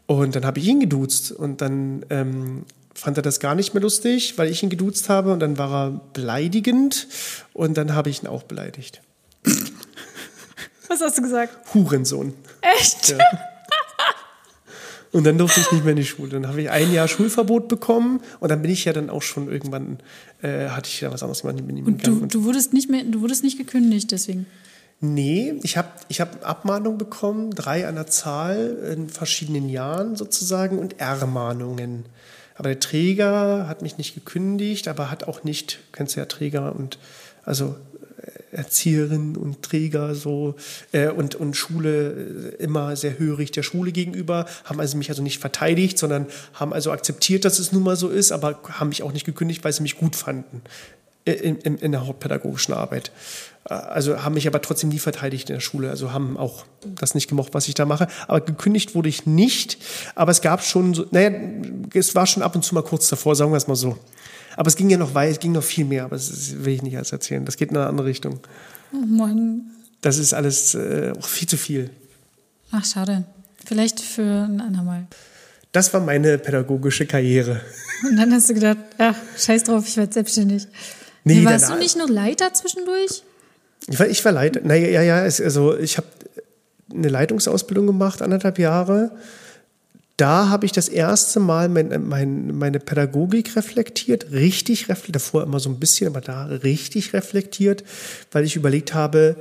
[0.05, 3.81] Und dann habe ich ihn geduzt und dann ähm, fand er das gar nicht mehr
[3.81, 7.07] lustig, weil ich ihn geduzt habe und dann war er beleidigend
[7.53, 9.01] und dann habe ich ihn auch beleidigt.
[10.87, 11.73] Was hast du gesagt?
[11.73, 12.33] Hurensohn.
[12.61, 13.09] Echt?
[13.09, 13.17] Ja.
[15.13, 16.31] Und dann durfte ich nicht mehr in die Schule.
[16.31, 19.49] Dann habe ich ein Jahr Schulverbot bekommen und dann bin ich ja dann auch schon
[19.49, 19.99] irgendwann,
[20.41, 21.61] äh, hatte ich ja was anderes gemacht.
[21.61, 24.47] Und du, du wurdest nicht mehr, du wurdest nicht gekündigt deswegen.
[24.99, 30.79] Nee, ich habe ich hab Abmahnung bekommen, drei an der Zahl in verschiedenen Jahren sozusagen
[30.79, 32.05] und Ermahnungen.
[32.55, 36.75] Aber der Träger hat mich nicht gekündigt, aber hat auch nicht, kennst du ja Träger
[36.75, 36.97] und
[37.45, 37.75] also
[38.53, 40.55] Erzieherin und Träger so
[40.91, 45.21] äh, und, und Schule äh, immer sehr hörig der Schule gegenüber, haben also mich also
[45.23, 49.03] nicht verteidigt, sondern haben also akzeptiert, dass es nun mal so ist, aber haben mich
[49.03, 50.61] auch nicht gekündigt, weil sie mich gut fanden
[51.25, 53.11] in, in, in der hauptpädagogischen Arbeit.
[53.69, 55.89] Äh, Also haben mich aber trotzdem nie verteidigt in der Schule.
[55.89, 58.07] Also haben auch das nicht gemocht, was ich da mache.
[58.27, 59.77] Aber gekündigt wurde ich nicht.
[60.15, 61.31] Aber es gab schon so, naja,
[61.93, 63.97] es war schon ab und zu mal kurz davor, sagen wir es mal so.
[64.55, 66.81] Aber es ging ja noch weit, es ging noch viel mehr, aber das will ich
[66.81, 67.45] nicht alles erzählen.
[67.45, 68.39] Das geht in eine andere Richtung.
[68.93, 69.71] Oh Mann.
[70.01, 71.89] Das ist alles äh, auch viel zu viel.
[72.71, 73.23] Ach, schade.
[73.65, 75.07] Vielleicht für ein andermal.
[75.71, 77.61] Das war meine pädagogische Karriere.
[78.03, 80.67] Und dann hast du gedacht, ach, scheiß drauf, ich werde selbstständig.
[81.23, 83.23] Nee, Nee, warst du nicht noch Leiter zwischendurch?
[83.87, 84.59] Ich war, ich war Leiter.
[84.63, 86.07] Naja, ja, ja, also ich habe
[86.93, 89.11] eine Leitungsausbildung gemacht, anderthalb Jahre.
[90.17, 95.59] Da habe ich das erste Mal mein, mein, meine Pädagogik reflektiert, richtig reflektiert, davor immer
[95.59, 97.83] so ein bisschen, aber da richtig reflektiert,
[98.31, 99.37] weil ich überlegt habe,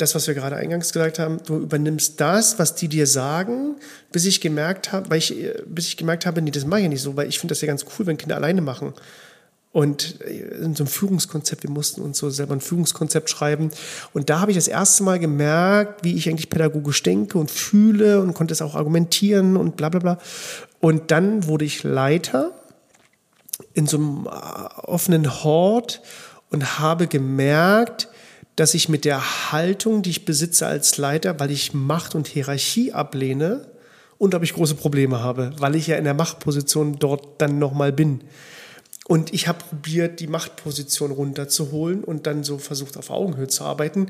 [0.00, 3.76] das, was wir gerade eingangs gesagt haben, du übernimmst das, was die dir sagen,
[4.12, 6.84] bis ich gemerkt habe, weil ich, äh, bis ich gemerkt habe, nee, das mache ich
[6.84, 8.94] ja nicht so, weil ich finde das ja ganz cool, wenn Kinder alleine machen.
[9.72, 13.70] Und äh, in so einem Führungskonzept, wir mussten uns so selber ein Führungskonzept schreiben.
[14.12, 18.20] Und da habe ich das erste Mal gemerkt, wie ich eigentlich pädagogisch denke und fühle
[18.20, 20.18] und konnte es auch argumentieren und bla bla bla.
[20.80, 22.52] Und dann wurde ich Leiter
[23.74, 26.02] in so einem äh, offenen Hort
[26.50, 28.08] und habe gemerkt,
[28.56, 32.92] dass ich mit der Haltung, die ich besitze als Leiter, weil ich Macht und Hierarchie
[32.92, 33.68] ablehne,
[34.18, 38.22] unglaublich große Probleme habe, weil ich ja in der Machtposition dort dann nochmal bin.
[39.10, 44.06] Und ich habe probiert, die Machtposition runterzuholen und dann so versucht, auf Augenhöhe zu arbeiten.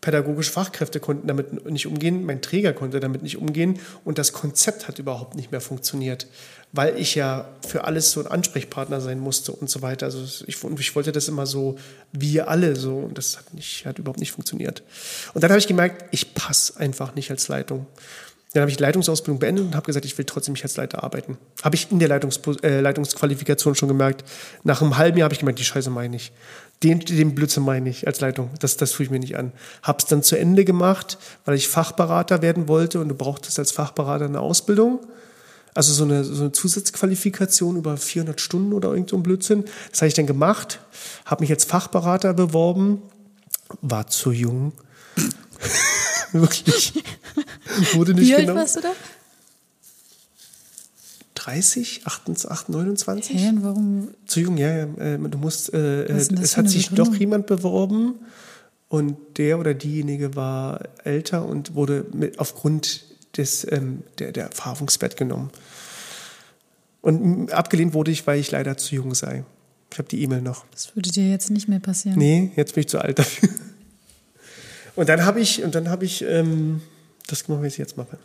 [0.00, 4.86] Pädagogische Fachkräfte konnten damit nicht umgehen, mein Träger konnte damit nicht umgehen und das Konzept
[4.86, 6.28] hat überhaupt nicht mehr funktioniert,
[6.70, 10.06] weil ich ja für alles so ein Ansprechpartner sein musste und so weiter.
[10.06, 11.76] Also ich, ich wollte das immer so,
[12.12, 14.84] wir alle so und das hat, nicht, hat überhaupt nicht funktioniert.
[15.32, 17.88] Und dann habe ich gemerkt, ich passe einfach nicht als Leitung.
[18.54, 21.02] Dann habe ich die Leitungsausbildung beendet und habe gesagt, ich will trotzdem nicht als Leiter
[21.02, 21.36] arbeiten.
[21.64, 24.24] Habe ich in der Leitungs äh, Leitungsqualifikation schon gemerkt.
[24.62, 26.30] Nach einem halben Jahr habe ich gemerkt, die Scheiße meine ich.
[26.84, 28.50] Den, den Blödsinn meine ich als Leitung.
[28.60, 29.52] Das, das tue ich mir nicht an.
[29.82, 33.72] Habe es dann zu Ende gemacht, weil ich Fachberater werden wollte und du brauchtest als
[33.72, 35.00] Fachberater eine Ausbildung.
[35.74, 39.64] Also so eine, so eine Zusatzqualifikation über 400 Stunden oder irgend so ein Blödsinn.
[39.90, 40.78] Das habe ich dann gemacht,
[41.24, 43.02] habe mich als Fachberater beworben,
[43.82, 44.72] war zu jung.
[46.32, 46.92] Wirklich.
[47.94, 48.60] Wurde nicht Wie alt genommen.
[48.60, 48.92] warst du da?
[51.34, 53.36] 30, 28, 29?
[53.36, 54.08] Hä, warum?
[54.26, 54.84] Zu jung, ja, ja.
[54.98, 57.12] äh, Du musst, äh, es hat sich Begründung?
[57.14, 58.14] doch jemand beworben
[58.88, 63.04] und der oder diejenige war älter und wurde mit, aufgrund
[63.36, 65.50] des, ähm, der, der Erfahrungswert genommen.
[67.02, 69.44] Und abgelehnt wurde ich, weil ich leider zu jung sei.
[69.92, 70.64] Ich habe die E-Mail noch.
[70.70, 72.16] Das würde dir jetzt nicht mehr passieren.
[72.18, 73.48] Nee, jetzt bin ich zu alt dafür.
[74.96, 76.80] Und dann habe ich, und dann habe ich ähm,
[77.26, 78.18] das gemacht, was ich jetzt mache.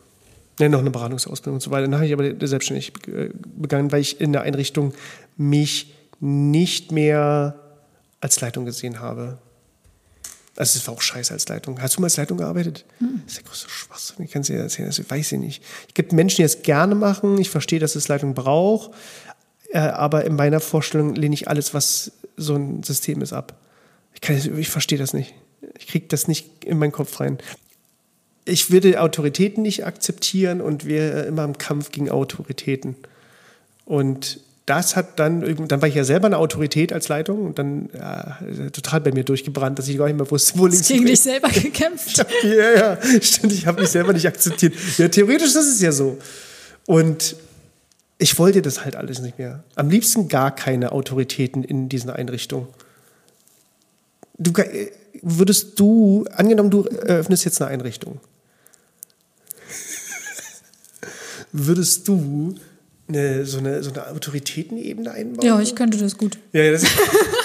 [0.60, 1.84] Nee, noch eine Beratungsausbildung und so weiter.
[1.84, 4.94] Dann habe ich aber selbstständig äh, begangen, weil ich in der Einrichtung
[5.38, 7.56] mich nicht mehr
[8.20, 9.38] als Leitung gesehen habe.
[10.58, 11.82] Also es war auch scheiße als Leitung.
[11.82, 12.84] Hast du mal als Leitung gearbeitet?
[13.00, 14.26] Das ist der größte Schwachsinn.
[14.26, 15.64] Ich kann es dir erzählen, das weiß ich nicht.
[15.88, 17.38] Es gibt Menschen, die es gerne machen.
[17.38, 18.92] Ich verstehe, dass es Leitung braucht.
[19.72, 23.56] Äh, aber in meiner Vorstellung lehne ich alles, was so ein System ist, ab.
[24.14, 25.34] Ich, kann, ich verstehe das nicht.
[25.80, 27.40] Ich kriege das nicht in meinen Kopf rein.
[28.46, 32.96] Ich würde Autoritäten nicht akzeptieren und wäre immer im Kampf gegen Autoritäten.
[33.86, 37.90] Und das hat dann, dann war ich ja selber eine Autorität als Leitung und dann
[37.92, 38.38] ja,
[38.72, 41.20] total bei mir durchgebrannt, dass ich gar nicht mehr wusste, wo links Hast gegen dich
[41.20, 42.24] selber gekämpft.
[42.44, 44.76] ja, ja, stimmt, ich habe mich selber nicht akzeptiert.
[44.98, 46.20] Ja, theoretisch ist es ja so.
[46.86, 47.36] Und
[48.20, 49.64] ich wollte das halt alles nicht mehr.
[49.76, 52.68] Am liebsten gar keine Autoritäten in diesen Einrichtungen.
[54.38, 54.92] Du, äh,
[55.22, 58.20] würdest du, angenommen, du eröffnest jetzt eine Einrichtung,
[61.52, 62.56] würdest du
[63.08, 65.46] eine, so, eine, so eine Autoritätenebene einbauen?
[65.46, 66.38] Ja, ich könnte das gut.
[66.54, 66.84] Ja, ja, das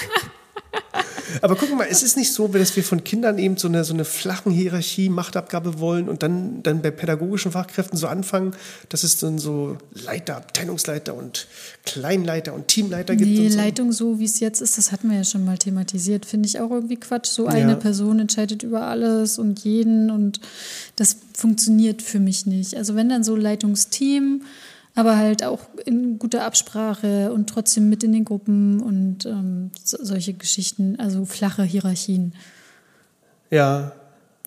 [1.41, 3.93] Aber guck mal, es ist nicht so, dass wir von Kindern eben so eine, so
[3.93, 8.55] eine flachen Hierarchie, Machtabgabe wollen und dann, dann bei pädagogischen Fachkräften so anfangen,
[8.89, 11.47] dass es dann so Leiter, Abteilungsleiter und
[11.85, 13.29] Kleinleiter und Teamleiter gibt.
[13.29, 13.57] Nee, und so.
[13.57, 16.59] Leitung so, wie es jetzt ist, das hatten wir ja schon mal thematisiert, finde ich
[16.59, 17.27] auch irgendwie Quatsch.
[17.27, 17.75] So eine Ja.
[17.75, 20.39] Person entscheidet über alles und jeden und
[20.95, 22.75] das funktioniert für mich nicht.
[22.75, 24.43] Also wenn dann so Leitungsteam,
[24.95, 29.97] aber halt auch in guter Absprache und trotzdem mit in den Gruppen und ähm, so,
[30.01, 32.33] solche Geschichten, also flache Hierarchien.
[33.51, 33.91] Ja,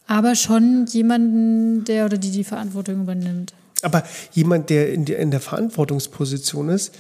[0.07, 3.53] Aber schon jemanden, der oder die die Verantwortung übernimmt.
[3.82, 6.94] aber jemand, der in, der in der Verantwortungsposition ist,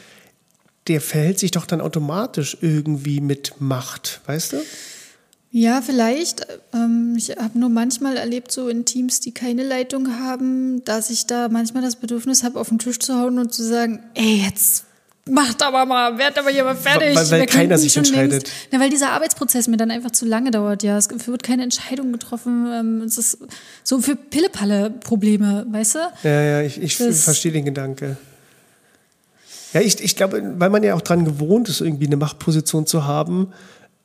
[0.86, 4.56] der verhält sich doch dann automatisch irgendwie mit Macht, weißt du?
[5.50, 6.46] Ja, vielleicht.
[6.74, 11.26] Ähm, ich habe nur manchmal erlebt, so in Teams, die keine Leitung haben, dass ich
[11.26, 14.84] da manchmal das Bedürfnis habe, auf den Tisch zu hauen und zu sagen, ey, jetzt
[15.30, 17.14] macht aber mal, werd aber hier mal fertig.
[17.16, 18.44] Weil- weil keiner sich entscheidet.
[18.44, 20.96] Längst, na, weil dieser Arbeitsprozess mir dann einfach zu lange dauert, ja.
[20.98, 22.66] Es wird keine Entscheidung getroffen.
[22.70, 23.38] Ähm, es ist
[23.84, 25.98] so für Pillepalle-Probleme, weißt du?
[26.24, 28.16] Ja, ja, ich, ich verstehe den Gedanke.
[29.72, 33.06] Ja, ich, ich glaube, weil man ja auch dran gewohnt ist, irgendwie eine Machtposition zu
[33.06, 33.52] haben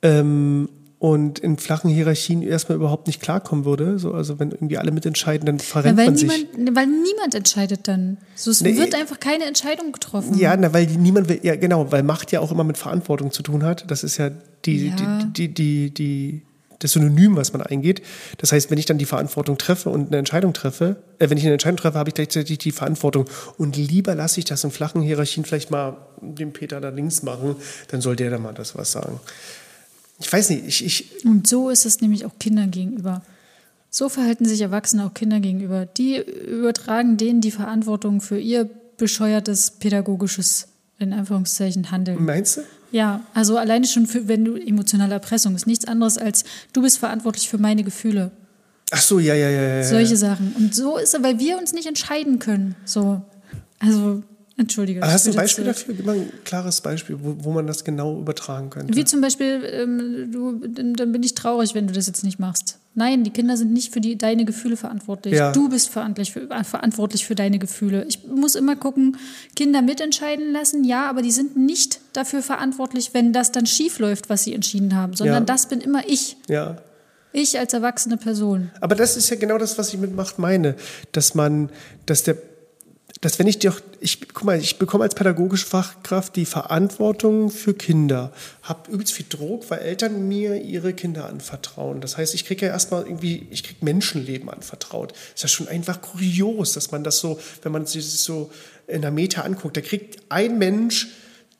[0.02, 0.68] ähm,
[0.98, 3.98] und in flachen Hierarchien erstmal überhaupt nicht klarkommen würde.
[3.98, 6.28] So, also wenn irgendwie alle mitentscheiden, dann Ja, verrennt weil, man sich.
[6.56, 8.16] niemand, weil niemand entscheidet dann.
[8.34, 10.38] So, es Nee, wird einfach keine Entscheidung getroffen.
[10.38, 13.42] Ja, na, weil niemand will, ja genau, weil Macht ja auch immer mit Verantwortung zu
[13.42, 13.90] tun hat.
[13.90, 14.30] Das ist ja
[14.64, 14.94] die, Ja.
[15.24, 16.42] die, die, die, die,
[16.78, 18.00] das Synonym, was man eingeht.
[18.38, 21.44] Das heißt, wenn ich dann die Verantwortung treffe und eine Entscheidung treffe, äh, wenn ich
[21.44, 23.26] eine Entscheidung treffe, habe ich gleichzeitig die Verantwortung.
[23.58, 27.56] Und lieber lasse ich das in flachen Hierarchien vielleicht mal dem Peter da links machen,
[27.88, 29.20] dann soll der da mal das was sagen.
[30.20, 33.22] Ich weiß nicht, ich, ich, Und so ist es nämlich auch Kindern gegenüber.
[33.90, 35.86] So verhalten sich Erwachsene auch Kindern gegenüber.
[35.86, 42.24] Die übertragen denen die Verantwortung für ihr bescheuertes pädagogisches, in Anführungszeichen, Handeln.
[42.24, 42.60] meinst du?
[42.92, 46.98] Ja, also alleine schon, für, wenn du emotionale Erpressung ist nichts anderes als du bist
[46.98, 48.30] verantwortlich für meine Gefühle.
[48.92, 49.76] Ach so, ja, ja, ja, ja.
[49.78, 49.84] ja.
[49.84, 50.54] Solche Sachen.
[50.56, 52.76] Und so ist es, weil wir uns nicht entscheiden können.
[52.84, 53.22] So,
[53.80, 54.22] also
[54.56, 55.02] entschuldige.
[55.02, 55.94] Aber Hast du ein Beispiel dafür?
[55.94, 58.94] Gib mal ein klares Beispiel, wo, wo man das genau übertragen könnte.
[58.94, 62.38] Wie zum Beispiel, ähm, du, dann dann bin ich traurig, wenn du das jetzt nicht
[62.38, 62.78] machst.
[62.96, 65.34] Nein, die Kinder sind nicht für die, deine Gefühle verantwortlich.
[65.34, 65.50] Ja.
[65.50, 68.04] Du bist verantwortlich für, äh, verantwortlich für deine Gefühle.
[68.08, 69.16] Ich muss immer gucken,
[69.56, 74.30] Kinder mitentscheiden lassen, ja, aber die sind nicht dafür verantwortlich, wenn das dann schief läuft,
[74.30, 75.46] was sie entschieden haben, sondern Ja.
[75.46, 76.36] das bin immer ich.
[76.48, 76.76] Ja.
[77.32, 78.70] Ich als erwachsene Person.
[78.80, 80.76] Aber das ist ja genau das, was ich mit Macht meine,
[81.10, 81.70] dass man,
[82.06, 82.36] dass der,
[83.24, 87.72] dass wenn ich doch, ich guck mal, ich bekomme als pädagogische Fachkraft die Verantwortung für
[87.72, 92.02] Kinder, habe übelst viel Druck, weil Eltern mir ihre Kinder anvertrauen.
[92.02, 95.14] Das heißt, ich kriege ja erstmal irgendwie, ich kriege Menschenleben anvertraut.
[95.34, 98.50] Ist ja schon einfach kurios, dass man das so, wenn man sich so
[98.86, 101.08] in der Meta anguckt, da kriegt ein Mensch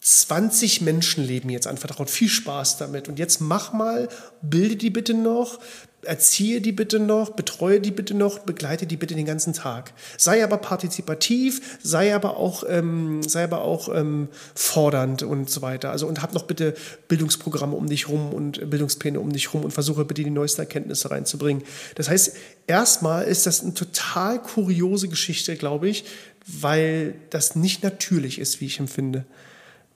[0.02, 2.10] 20 Menschenleben jetzt anvertraut.
[2.10, 3.08] Viel Spaß damit.
[3.08, 4.10] Und jetzt mach mal,
[4.42, 5.60] bilde die bitte noch,
[6.06, 9.92] erziehe die bitte noch, betreue die bitte noch, begleite die bitte den ganzen Tag.
[10.16, 15.90] Sei aber partizipativ, sei aber auch, ähm, sei aber auch ähm, fordernd und so weiter.
[15.90, 16.74] Also und hab noch bitte
[17.08, 21.10] Bildungsprogramme um dich rum und Bildungspläne um dich rum und versuche bitte die neuesten Erkenntnisse
[21.10, 21.62] reinzubringen.
[21.94, 22.36] Das heißt,
[22.66, 26.04] erstmal ist das eine total kuriose Geschichte, glaube ich,
[26.46, 29.24] weil das nicht natürlich ist, wie ich empfinde.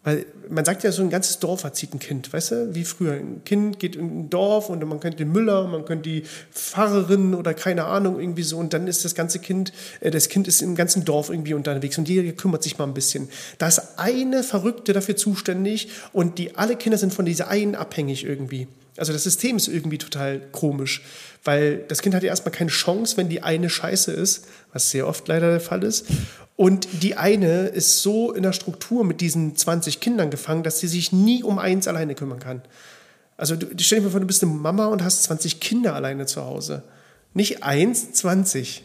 [0.04, 3.14] Weil man sagt ja, so ein ganzes Dorf erzieht ein Kind, weißt du, wie früher.
[3.14, 6.22] Ein Kind geht in ein Dorf und man kennt den Müller, man kennt die
[6.52, 10.46] Pfarrerin oder keine Ahnung irgendwie so und dann ist das ganze Kind, äh, das Kind
[10.46, 13.28] ist im ganzen Dorf irgendwie unterwegs und jeder kümmert sich mal ein bisschen.
[13.58, 18.24] Da ist eine Verrückte dafür zuständig und die alle Kinder sind von dieser einen abhängig
[18.24, 18.68] irgendwie.
[18.96, 21.02] Also das System ist irgendwie total komisch,
[21.44, 25.06] weil das Kind hat ja erstmal keine Chance, wenn die eine scheiße ist, was sehr
[25.06, 26.06] oft leider der Fall ist.
[26.58, 30.88] Und die eine ist so in der Struktur mit diesen 20 Kindern gefangen, dass sie
[30.88, 32.62] sich nie um eins alleine kümmern kann.
[33.36, 36.26] Also du, stell dir mal vor, du bist eine Mama und hast 20 Kinder alleine
[36.26, 36.82] zu Hause.
[37.32, 38.82] Nicht eins, 20.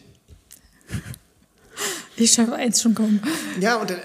[2.16, 3.18] Ich schaffe eins schon kaum.
[3.60, 3.96] Ja, und äh,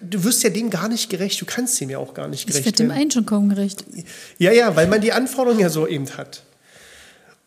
[0.00, 1.40] du wirst ja dem gar nicht gerecht.
[1.40, 3.00] Du kannst dem ja auch gar nicht Ich gerecht werde dem werden.
[3.00, 3.84] einen schon kaum gerecht.
[4.38, 6.44] Ja, ja, weil man die Anforderungen ja so eben hat.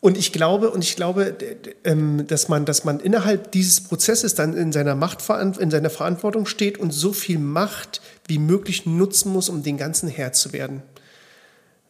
[0.00, 1.36] Und ich glaube, und ich glaube,
[1.84, 6.46] ähm, dass man, dass man innerhalb dieses Prozesses dann in seiner Machtveran- in seiner Verantwortung
[6.46, 10.82] steht und so viel Macht wie möglich nutzen muss, um den ganzen Herr zu werden.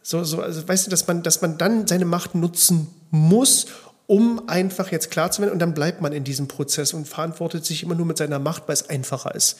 [0.03, 3.67] So, so, also weißt du, dass man, dass man dann seine Macht nutzen muss,
[4.07, 7.65] um einfach jetzt klar zu werden und dann bleibt man in diesem Prozess und verantwortet
[7.65, 9.57] sich immer nur mit seiner Macht, weil es einfacher ist.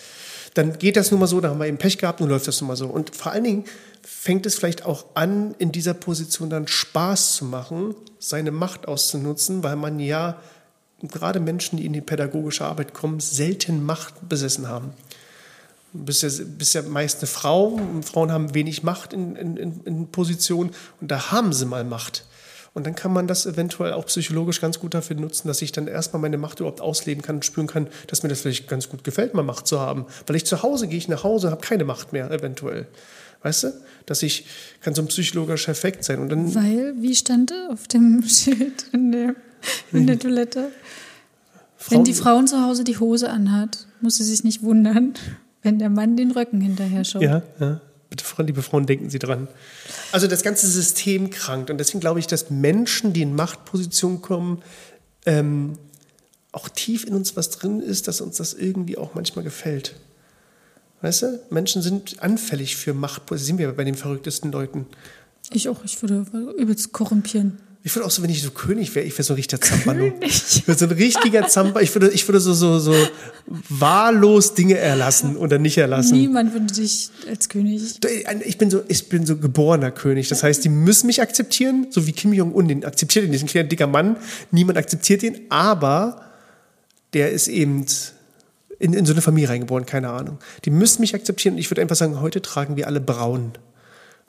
[0.55, 2.61] Dann geht das nun mal so, da haben wir eben Pech gehabt, nun läuft das
[2.61, 2.89] nun mal so.
[2.89, 3.65] Und vor allen Dingen
[4.03, 9.65] fängt es vielleicht auch an, in dieser Position dann Spaß zu machen, seine Macht auszunutzen,
[9.65, 10.37] weil man ja
[11.03, 14.93] gerade Menschen, die in die pädagogische Arbeit kommen, selten Macht besessen haben.
[15.93, 20.71] Du bist ja, meist eine Frau und Frauen haben wenig Macht in, in, in, Positionen
[21.01, 22.27] und da haben sie mal Macht.
[22.73, 25.89] Und dann kann man das eventuell auch psychologisch ganz gut dafür nutzen, dass ich dann
[25.89, 29.03] erstmal meine Macht überhaupt ausleben kann und spüren kann, dass mir das vielleicht ganz gut
[29.03, 30.07] gefällt, mal Macht zu haben.
[30.29, 32.87] Weil ich zu Hause gehe ich nach Hause, habe keine Macht mehr, eventuell.
[33.43, 33.73] Weißt du?
[34.07, 34.47] Dass ich,
[34.81, 36.19] kann so ein psychologischer Effekt sein.
[36.19, 39.35] Und dann, Weil, wie stand auf dem Schild in der,
[39.93, 40.71] in der Toilette?
[41.89, 45.15] Wenn die Frauen zu Hause die Hose anhat, muss sie sich nicht wundern,
[45.63, 47.23] wenn der Mann den Röcken hinterher schaut.
[47.23, 47.81] Ja, ja.
[48.11, 49.47] Bitte, liebe Frauen, denken Sie dran.
[50.11, 51.71] Also das ganze System krankt.
[51.71, 54.63] Und deswegen glaube ich, dass Menschen, die in Machtpositionen kommen,
[55.27, 55.79] ähm,
[56.51, 59.95] auch tief in uns was drin ist, dass uns das irgendwie auch manchmal gefällt.
[61.03, 61.41] Weißt du?
[61.51, 63.59] Menschen sind anfällig für Machtpositionen.
[63.59, 64.87] Sind wir bei den verrücktesten Leuten.
[65.53, 65.85] Ich auch.
[65.85, 66.27] Ich würde
[66.59, 67.59] übelst korrumpieren.
[67.83, 70.13] Ich würde auch so, wenn ich so König wäre, ich wäre so ein richtiger Zampano.
[70.21, 71.81] Ich wäre so ein richtiger Zampa.
[71.81, 72.95] Ich würde, ich würde so, so, so
[73.71, 76.19] wahllos Dinge erlassen oder nicht erlassen.
[76.19, 77.81] Niemand würde dich als König.
[78.45, 80.29] Ich bin so, ich bin so geborener König.
[80.29, 83.71] Das heißt, die müssen mich akzeptieren, so wie Kim Jong-un, den akzeptiert ihn, diesen kleinen
[83.71, 84.17] dicker Mann.
[84.51, 86.21] Niemand akzeptiert ihn, aber
[87.15, 87.87] der ist eben
[88.81, 90.39] in, in so eine Familie reingeboren, keine Ahnung.
[90.65, 93.53] Die müssen mich akzeptieren und ich würde einfach sagen, heute tragen wir alle braun.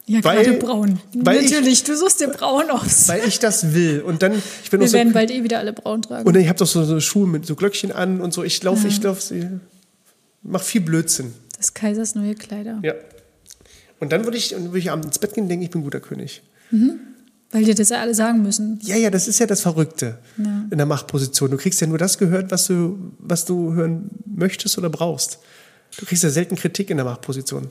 [0.06, 1.00] Ja, Weil- gerade braun.
[1.16, 3.08] weil Natürlich, ich- du suchst dir braun aus.
[3.08, 4.02] Weil ich das will.
[4.02, 4.34] Und dann,
[4.64, 6.28] ich bin Wir so, werden bald eh wieder alle braun tragen.
[6.28, 8.44] und ich habe doch so, so Schuhe mit so Glöckchen an und so.
[8.44, 9.60] Ich laufe, ich laufe,
[10.44, 11.34] mach viel Blödsinn.
[11.58, 12.80] das Kaisers neue Kleider.
[12.84, 12.94] Ja.
[14.00, 16.00] Und dann würde ich, würde ich abends ins Bett gehen und denken, ich bin guter
[16.00, 16.42] König.
[17.52, 18.80] Weil dir das ja alle sagen müssen.
[18.84, 20.66] Ja, ja, das ist ja das Verrückte Ja.
[20.72, 21.52] in der Machtposition.
[21.52, 25.40] Du kriegst ja nur das gehört, was du, was du hören möchtest oder brauchst.
[26.00, 27.70] Du kriegst ja selten Kritik in der Machtposition.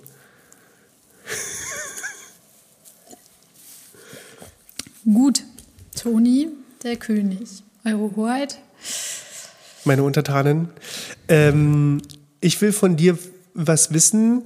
[5.04, 5.42] Gut.
[6.00, 6.48] Toni,
[6.82, 7.62] der König.
[7.84, 8.58] Eure Hoheit.
[9.84, 10.68] meine Untertanen.
[11.28, 12.02] Ähm,
[12.40, 13.18] ich will von dir
[13.54, 14.42] was wissen.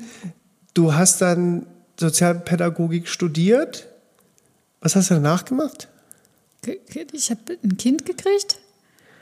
[0.75, 1.67] Du hast dann
[1.99, 3.89] Sozialpädagogik studiert.
[4.85, 5.89] Was hast du danach gemacht?
[6.63, 8.59] Ge- ge- Ich habe ein Kind gekriegt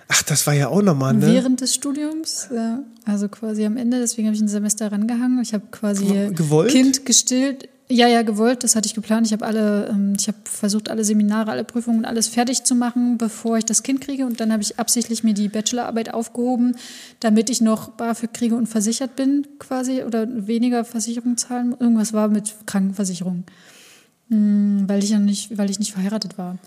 [0.09, 1.27] Ach, das war ja auch nochmal, ne?
[1.33, 2.49] während des Studiums.
[2.55, 3.99] Ja, also quasi am Ende.
[3.99, 5.41] Deswegen habe ich ein Semester rangehangen.
[5.41, 6.71] Ich habe quasi Ge- gewollt?
[6.71, 7.67] Kind gestillt.
[7.89, 8.63] Ja, ja, gewollt.
[8.63, 9.27] Das hatte ich geplant.
[9.27, 12.75] Ich habe alle, ähm, ich habe versucht, alle Seminare, alle Prüfungen und alles fertig zu
[12.75, 14.27] machen, bevor ich das Kind kriege.
[14.27, 16.77] Und dann habe ich absichtlich mir die Bachelorarbeit aufgehoben,
[17.21, 21.75] damit ich noch BAföG kriege und versichert bin, quasi oder weniger Versicherung zahlen.
[21.81, 23.45] Irgendwas war mit Krankenversicherung,
[24.33, 26.59] weil ich ja nicht, weil ich nicht verheiratet war.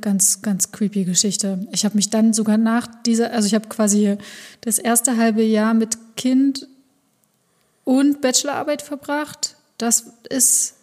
[0.00, 1.68] Ganz, ganz creepy Geschichte.
[1.70, 4.16] Ich habe mich dann sogar nach dieser, also ich habe quasi
[4.62, 6.66] das erste halbe Jahr mit Kind
[7.84, 9.54] und Bachelorarbeit verbracht.
[9.78, 10.74] Das ist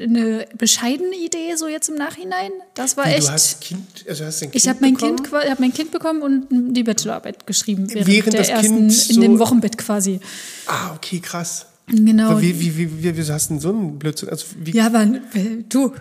[0.00, 2.50] eine bescheidene Idee, so jetzt im Nachhinein.
[2.74, 3.28] Das war Wie, echt.
[3.28, 5.16] Du hast Kind, also hast ein kind ich habe mein, bekommen?
[5.22, 7.86] kind, ich hab mein Kind bekommen und die Bachelorarbeit geschrieben.
[7.92, 10.20] Während, Während der ersten, Kind in dem so- Wochenbett quasi.
[10.66, 11.66] Ah, okay, krass.
[11.88, 12.40] Genau.
[12.40, 14.28] Wie, wie, wie, wie, wie hast du denn so einen Blödsinn?
[14.28, 15.92] Also, wie, ja, aber äh, du.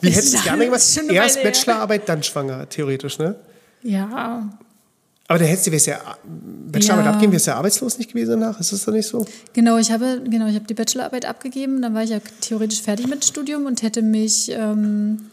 [0.00, 0.80] wie hättest du gerne gemacht?
[1.10, 1.42] Erst.
[1.42, 3.36] Bachelorarbeit, dann schwanger, theoretisch, ne?
[3.82, 4.48] Ja,
[5.28, 6.00] Aber der hättest du, wärst ja
[6.70, 7.12] Bachelorarbeit Ja.
[7.12, 8.58] abgeben, wärst ja arbeitslos nicht gewesen danach?
[8.58, 9.26] Ist das doch nicht so?
[9.52, 13.06] Genau, ich habe, genau, ich habe die Bachelorarbeit abgegeben, dann war ich ja theoretisch fertig
[13.06, 15.26] mit dem Studium und hätte mich, ähm,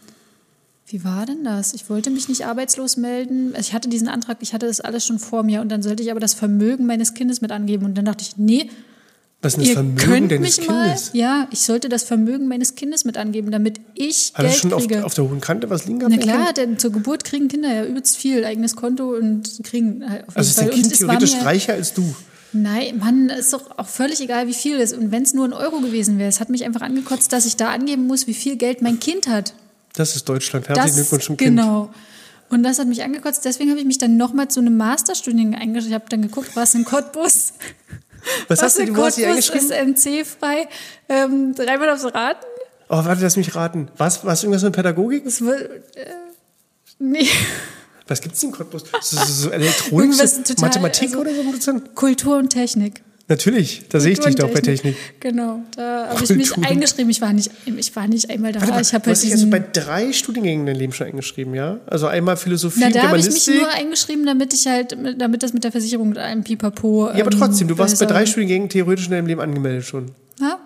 [0.86, 1.72] wie war denn das?
[1.72, 3.54] Ich wollte mich nicht arbeitslos melden.
[3.58, 6.10] Ich hatte diesen Antrag, ich hatte das alles schon vor mir und dann sollte ich
[6.10, 8.68] aber das Vermögen meines Kindes mit angeben und dann dachte ich, nee,
[9.42, 11.10] Was ist das ihr Vermögen könnt deines mich mal, Kindes?
[11.14, 14.82] ja, ich sollte das Vermögen meines Kindes mit angeben, damit ich Hat Geld schon auf,
[14.86, 15.04] kriege.
[15.04, 16.14] auf der hohen Kante was liegen gehabt?
[16.16, 20.28] Na klar, denn zur Geburt kriegen Kinder ja übelst viel, eigenes Konto und kriegen halt
[20.28, 22.14] auf Also ist dein Kind theoretisch mir- reicher als du?
[22.54, 24.98] Nein, Mann, ist doch auch völlig egal, wie viel es ist.
[24.98, 27.56] Und wenn es nur ein Euro gewesen wäre, es hat mich einfach angekotzt, dass ich
[27.56, 29.54] da angeben muss, wie viel Geld mein Kind hat.
[29.94, 30.68] Das ist Deutschland.
[30.68, 31.56] Herzlichen Glückwunsch zum Kind.
[31.56, 31.90] genau.
[32.50, 33.44] Und das hat mich angekotzt.
[33.46, 35.88] Deswegen habe ich mich dann nochmal zu einem Masterstudiengang eingeschrieben.
[35.88, 37.54] Ich habe dann geguckt, was in Cottbus.
[38.48, 39.70] Was hast du, in wo hast du eingeschrieben?
[39.70, 40.68] ist MC-frei.
[41.08, 42.44] Ähm, dreimal aufs Raten.
[42.88, 43.88] Oh, warte, lass mich raten.
[43.96, 45.24] Was, was irgendwas mit Pädagogik?
[45.24, 45.66] Das war, äh,
[46.98, 47.28] nee.
[48.06, 48.84] Was gibt's denn in Cottbus?
[49.00, 51.80] So, so, so Elektronik, so Mathematik also- oder so?
[51.94, 53.02] Kultur und Technik.
[53.28, 54.96] Natürlich, da sehe ich dich doch bei Technik.
[55.20, 57.10] Genau, da habe ich mich eingeschrieben.
[57.10, 58.60] Ich war nicht, ich war nicht einmal da.
[58.60, 60.92] Warte mal, ich habe du halt hast dich also bei drei Studiengängen in deinem Leben
[60.92, 61.80] schon eingeschrieben, ja?
[61.86, 65.52] Also einmal Philosophie, Na, da habe ich mich nur eingeschrieben, damit ich halt, damit das
[65.52, 67.06] mit der Versicherung mit einem Pipapo.
[67.06, 70.10] ja, aber ähm, trotzdem, du warst bei drei Studiengängen theoretisch in deinem Leben angemeldet schon.
[70.40, 70.58] Ja?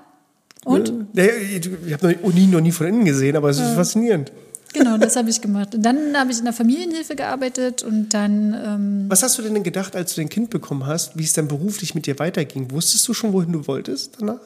[0.64, 0.92] Und?
[1.14, 4.32] Ja, ich habe noch nie, noch nie von innen gesehen, aber es ist faszinierend.
[4.76, 5.74] Genau, das habe ich gemacht.
[5.74, 9.62] Und dann habe ich in der Familienhilfe gearbeitet und dann, ähm, Was hast du denn
[9.62, 12.70] gedacht, als du dein Kind bekommen hast, wie es dann beruflich mit dir weiterging?
[12.70, 14.40] Wusstest du schon, wohin du wolltest danach?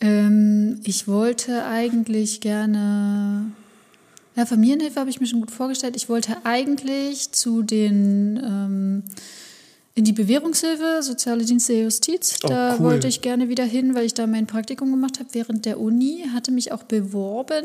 [0.00, 3.46] ähm, ich wollte eigentlich gerne.
[4.36, 5.96] Ja, Familienhilfe habe ich mir schon gut vorgestellt.
[5.96, 9.02] Ich wollte eigentlich zu den ähm,
[9.94, 12.38] In die Bewährungshilfe, Soziale Dienste der Justiz.
[12.44, 12.84] Oh, da cool.
[12.84, 16.24] wollte ich gerne wieder hin, weil ich da mein Praktikum gemacht habe während der Uni.
[16.32, 17.64] Hatte mich auch beworben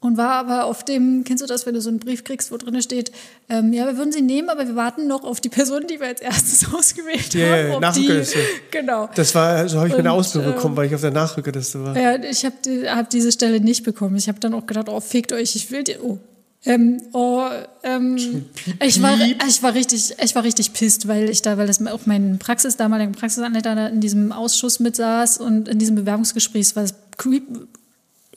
[0.00, 2.56] und war aber auf dem, kennst du das, wenn du so einen Brief kriegst, wo
[2.56, 3.12] drin steht,
[3.50, 6.08] ähm, ja, wir würden sie nehmen, aber wir warten noch auf die Person, die wir
[6.08, 7.80] als erstes ausgewählt ja, haben.
[7.80, 8.38] Nachrückerliste.
[8.70, 9.10] genau.
[9.14, 11.84] Das war, so habe ich meine Und, Ausbildung ähm, bekommen, weil ich auf der Nachrückerliste
[11.84, 11.96] war.
[11.98, 14.16] Ja, ich habe die, hab diese Stelle nicht bekommen.
[14.16, 15.96] Ich habe dann auch gedacht, oh, fickt euch, ich will die.
[16.02, 16.18] Oh.
[16.64, 17.46] Ähm, oh,
[17.82, 18.44] ähm,
[18.82, 22.04] ich war, ich war richtig, ich war richtig pisst, weil ich da, weil das auch
[22.04, 26.82] mein Praxis, damaliger Praxisanleiter da in diesem Ausschuss mitsaß und in diesem Bewerbungsgespräch, es war
[26.82, 27.44] das creep,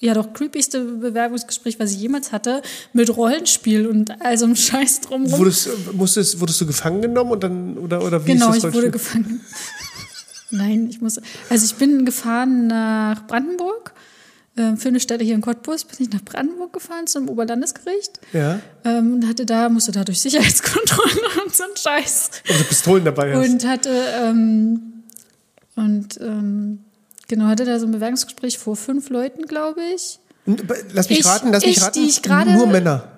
[0.03, 2.61] ja doch creepigste Bewerbungsgespräch, was ich jemals hatte,
[2.93, 5.39] mit Rollenspiel und also einem Scheiß drumherum.
[5.39, 8.73] Wurdest, musstest, wurdest du gefangen genommen und dann, oder, oder wie Genau, ist ich das
[8.73, 9.21] wurde Rollenspiel?
[9.23, 9.41] gefangen.
[10.51, 11.19] Nein, ich muss.
[11.49, 13.93] Also ich bin gefahren nach Brandenburg.
[14.55, 18.19] Ähm, für eine Stelle hier in Cottbus bin ich nach Brandenburg gefahren zum Oberlandesgericht.
[18.33, 22.29] Ja, Ähm, und hatte da, musste da durch Sicherheitskontrollen und so ein Scheiß.
[22.51, 23.49] ob du Pistolen dabei hast.
[23.49, 23.89] Und hatte,
[24.21, 24.81] ähm,
[25.75, 26.82] und ähm,
[27.27, 30.19] genau, hatte da so ein Bewerbungsgespräch vor fünf Leuten, glaube ich.
[30.93, 31.99] Lass mich Ich- raten, lass mich ich, raten.
[31.99, 33.09] die ich Nur Männer.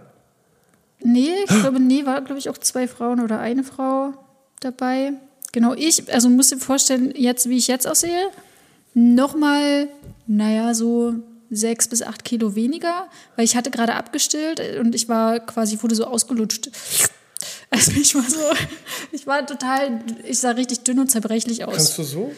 [0.99, 4.14] Nee, ich glaube, nee, war, glaube ich, auch zwei Frauen oder eine Frau
[4.60, 5.14] dabei.
[5.51, 8.30] Genau, ich, also muss dir vorstellen, jetzt, wie ich jetzt aussehe,
[8.93, 9.88] nochmal,
[10.28, 11.14] naja, so
[11.51, 15.95] sechs bis acht Kilo weniger, weil ich hatte gerade abgestillt und ich war quasi, wurde
[15.95, 16.70] so ausgelutscht.
[17.70, 18.39] Also ich war so,
[19.12, 21.76] ich war total, ich sah richtig dünn und zerbrechlich aus.
[21.76, 22.32] Kannst du so?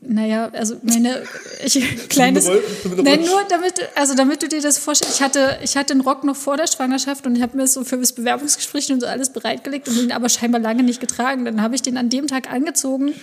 [0.00, 1.22] Naja, also meine,
[1.64, 5.92] ich, kleines, nein, nur damit, also damit du dir das vorstellst, ich hatte, ich hatte
[5.92, 8.90] einen Rock noch vor der Schwangerschaft und ich habe mir das so für das Bewerbungsgespräch
[8.90, 11.44] und so alles bereitgelegt und ihn aber scheinbar lange nicht getragen.
[11.44, 13.14] Dann habe ich den an dem Tag angezogen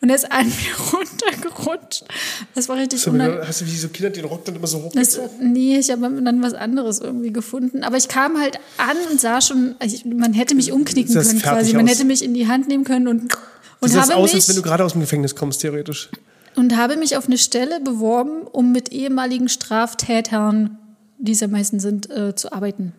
[0.00, 2.04] und er ist an mir runtergerutscht.
[2.54, 3.48] Das war richtig unangenehm.
[3.48, 4.92] hast du wie so Kinder den Rock dann immer so hoch?
[4.94, 7.82] Das, nee, ich habe dann was anderes irgendwie gefunden.
[7.82, 11.74] Aber ich kam halt an und sah schon, also man hätte mich umknicken können quasi.
[11.74, 11.92] Man aus.
[11.92, 13.34] hätte mich in die Hand nehmen können und,
[13.84, 16.10] und sahst habe aus, mich als wenn du gerade aus dem Gefängnis kommst, theoretisch.
[16.56, 20.78] und habe mich auf eine Stelle beworben, um mit ehemaligen Straftätern,
[21.18, 22.92] die es ja meistens sind, äh, zu arbeiten.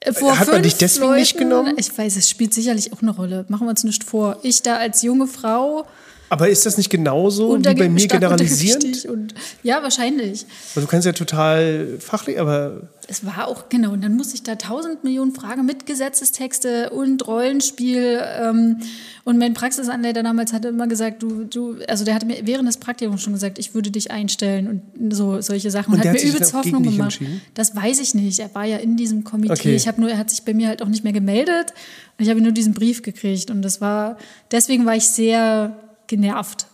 [0.00, 1.74] Äh, Vor Hat man dich deswegen nicht genommen?
[1.76, 3.44] Ich weiß, es spielt sicherlich auch eine Rolle.
[3.48, 4.38] Machen wir uns nicht vor.
[4.42, 5.86] Ich da als junge Frau
[6.30, 9.06] Aber ist das nicht genauso wie bei mir generalisierend?
[9.06, 10.46] Und, ja, wahrscheinlich.
[10.74, 14.42] Weil du kannst ja total fachlich, aber Es war auch, genau, und dann musste ich
[14.42, 18.20] da tausend Millionen Fragen mit Gesetzestexte und Rollenspiel.
[18.40, 18.80] Ähm,
[19.24, 22.76] und mein Praxisanleiter damals hatte immer gesagt, du, du, also der hatte mir während des
[22.76, 25.94] Praktikums schon gesagt, ich würde dich einstellen und so solche Sachen.
[25.94, 27.20] Und, Und hat mir übelst Hoffnung gemacht.
[27.54, 28.38] Das weiß ich nicht.
[28.38, 29.52] Er war ja in diesem Komitee.
[29.52, 29.74] Okay.
[29.74, 31.72] Ich habe nur, er hat sich bei mir halt auch nicht mehr gemeldet.
[32.18, 33.50] Und ich habe nur diesen Brief gekriegt.
[33.50, 34.18] Und das war,
[34.50, 35.76] deswegen war ich sehr
[36.08, 36.66] genervt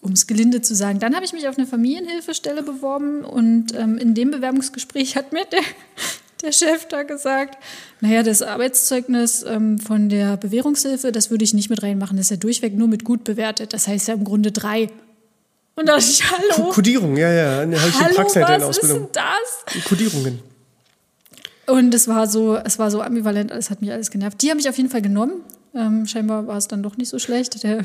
[0.00, 1.00] um es gelinde zu sagen.
[1.00, 5.44] Dann habe ich mich auf eine Familienhilfestelle beworben und ähm, in dem Bewerbungsgespräch hat mir
[5.46, 5.60] der,
[6.42, 7.58] der Chef da gesagt,
[8.00, 12.30] naja, das Arbeitszeugnis ähm, von der Bewährungshilfe, das würde ich nicht mit reinmachen, das ist
[12.30, 13.72] ja durchweg nur mit gut bewertet.
[13.72, 14.88] Das heißt ja im Grunde drei.
[15.74, 17.56] Und da dachte ich, hallo, Kodierung, ja, ja.
[17.60, 19.10] Habe ich hallo, Praxisleiter in was ist Ausbildung.
[19.12, 19.22] denn
[19.74, 19.84] das?
[19.84, 20.38] Kodierungen.
[21.66, 24.40] Und es war so, es war so ambivalent, es hat mich alles genervt.
[24.42, 25.42] Die haben mich auf jeden Fall genommen.
[25.74, 27.62] Ähm, scheinbar war es dann doch nicht so schlecht.
[27.62, 27.82] Der,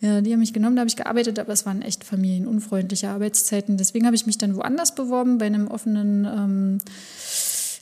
[0.00, 3.76] ja, die haben mich genommen, da habe ich gearbeitet, aber es waren echt familienunfreundliche Arbeitszeiten.
[3.76, 6.78] Deswegen habe ich mich dann woanders beworben, bei einem offenen ähm,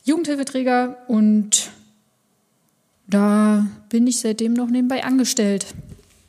[0.05, 1.71] Jugendhilfeträger und
[3.07, 5.67] da bin ich seitdem noch nebenbei angestellt.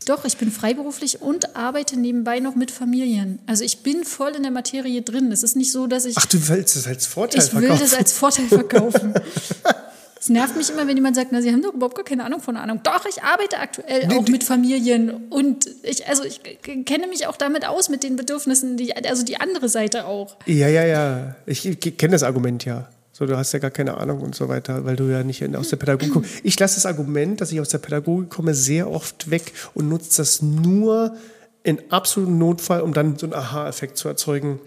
[0.06, 3.40] Doch, ich bin freiberuflich und arbeite nebenbei noch mit Familien.
[3.48, 5.32] Also ich bin voll in der Materie drin.
[5.32, 7.82] Es ist nicht so, dass ich Ach, du willst das als Vorteil ich will verkaufen?
[7.82, 9.14] das als Vorteil verkaufen.
[10.20, 12.42] Es nervt mich immer, wenn jemand sagt, na, Sie haben doch überhaupt gar keine Ahnung
[12.42, 12.82] von Ahnung.
[12.84, 17.66] Doch, ich arbeite aktuell auch mit Familien und ich, also ich kenne mich auch damit
[17.66, 20.36] aus mit den Bedürfnissen, die, also die andere Seite auch.
[20.46, 21.36] Ja, ja, ja.
[21.46, 22.90] Ich, ich kenne das Argument ja.
[23.14, 25.70] So, du hast ja gar keine Ahnung und so weiter, weil du ja nicht aus
[25.70, 26.32] der Pädagogik kommst.
[26.44, 30.18] Ich lasse das Argument, dass ich aus der Pädagogik komme, sehr oft weg und nutze
[30.18, 31.16] das nur
[31.64, 34.60] in absolutem Notfall, um dann so einen Aha-Effekt zu erzeugen.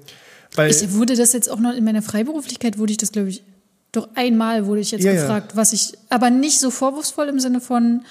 [0.55, 3.42] Weil, Ich wurde das jetzt auch noch in meiner Freiberuflichkeit, wurde ich das, glaube ich,
[3.93, 5.20] doch einmal wurde ich jetzt Ja, ja.
[5.20, 8.03] gefragt, was ich, aber nicht so vorwurfsvoll im Sinne von,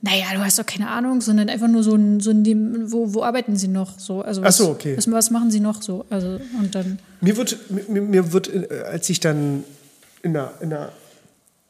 [0.00, 3.22] naja, du hast doch keine Ahnung, sondern einfach nur so ein, so ein wo, wo
[3.22, 3.98] arbeiten Sie noch?
[3.98, 4.96] So, also Ach was, so, okay.
[4.96, 6.04] Was, was machen Sie noch so?
[6.10, 6.98] Also, und dann.
[7.20, 7.58] Mir wird,
[7.88, 8.50] mir, mir wird,
[8.84, 9.64] als ich dann
[10.22, 10.92] in der, in der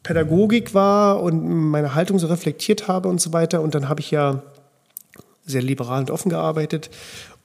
[0.02, 4.10] Pädagogik war und meine Haltung so reflektiert habe und so weiter, und dann habe ich
[4.10, 4.42] ja
[5.46, 6.90] sehr liberal und offen gearbeitet.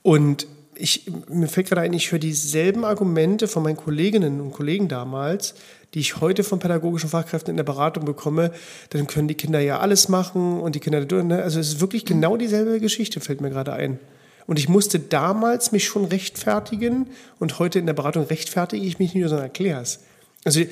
[0.02, 4.88] Und ich, mir fällt gerade ein, ich höre dieselben Argumente von meinen Kolleginnen und Kollegen
[4.88, 5.54] damals,
[5.94, 8.52] die ich heute von pädagogischen Fachkräften in der Beratung bekomme.
[8.90, 11.42] Dann können die Kinder ja alles machen und die Kinder, ne?
[11.42, 13.98] also es ist wirklich genau dieselbe Geschichte, fällt mir gerade ein.
[14.46, 19.14] Und ich musste damals mich schon rechtfertigen und heute in der Beratung rechtfertige ich mich
[19.14, 20.00] nicht, sondern erkläre es.
[20.44, 20.62] Also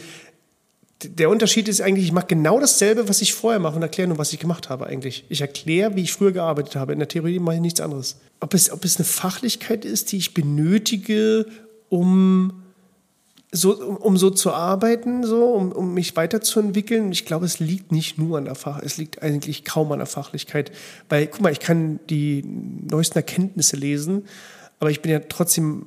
[1.05, 4.19] der Unterschied ist eigentlich, ich mache genau dasselbe, was ich vorher mache und erkläre nur,
[4.19, 5.25] was ich gemacht habe eigentlich.
[5.29, 6.93] Ich erkläre, wie ich früher gearbeitet habe.
[6.93, 8.17] In der Theorie mache ich nichts anderes.
[8.41, 11.47] Ob es, ob es eine Fachlichkeit ist, die ich benötige,
[11.89, 12.65] um
[13.51, 17.13] so, um, so zu arbeiten, so, um, um mich weiterzuentwickeln.
[17.13, 20.07] Ich glaube, es liegt nicht nur an der Fach, es liegt eigentlich kaum an der
[20.07, 20.71] Fachlichkeit.
[21.09, 24.25] Weil, guck mal, ich kann die neuesten Erkenntnisse lesen,
[24.81, 25.87] aber ich bin ja trotzdem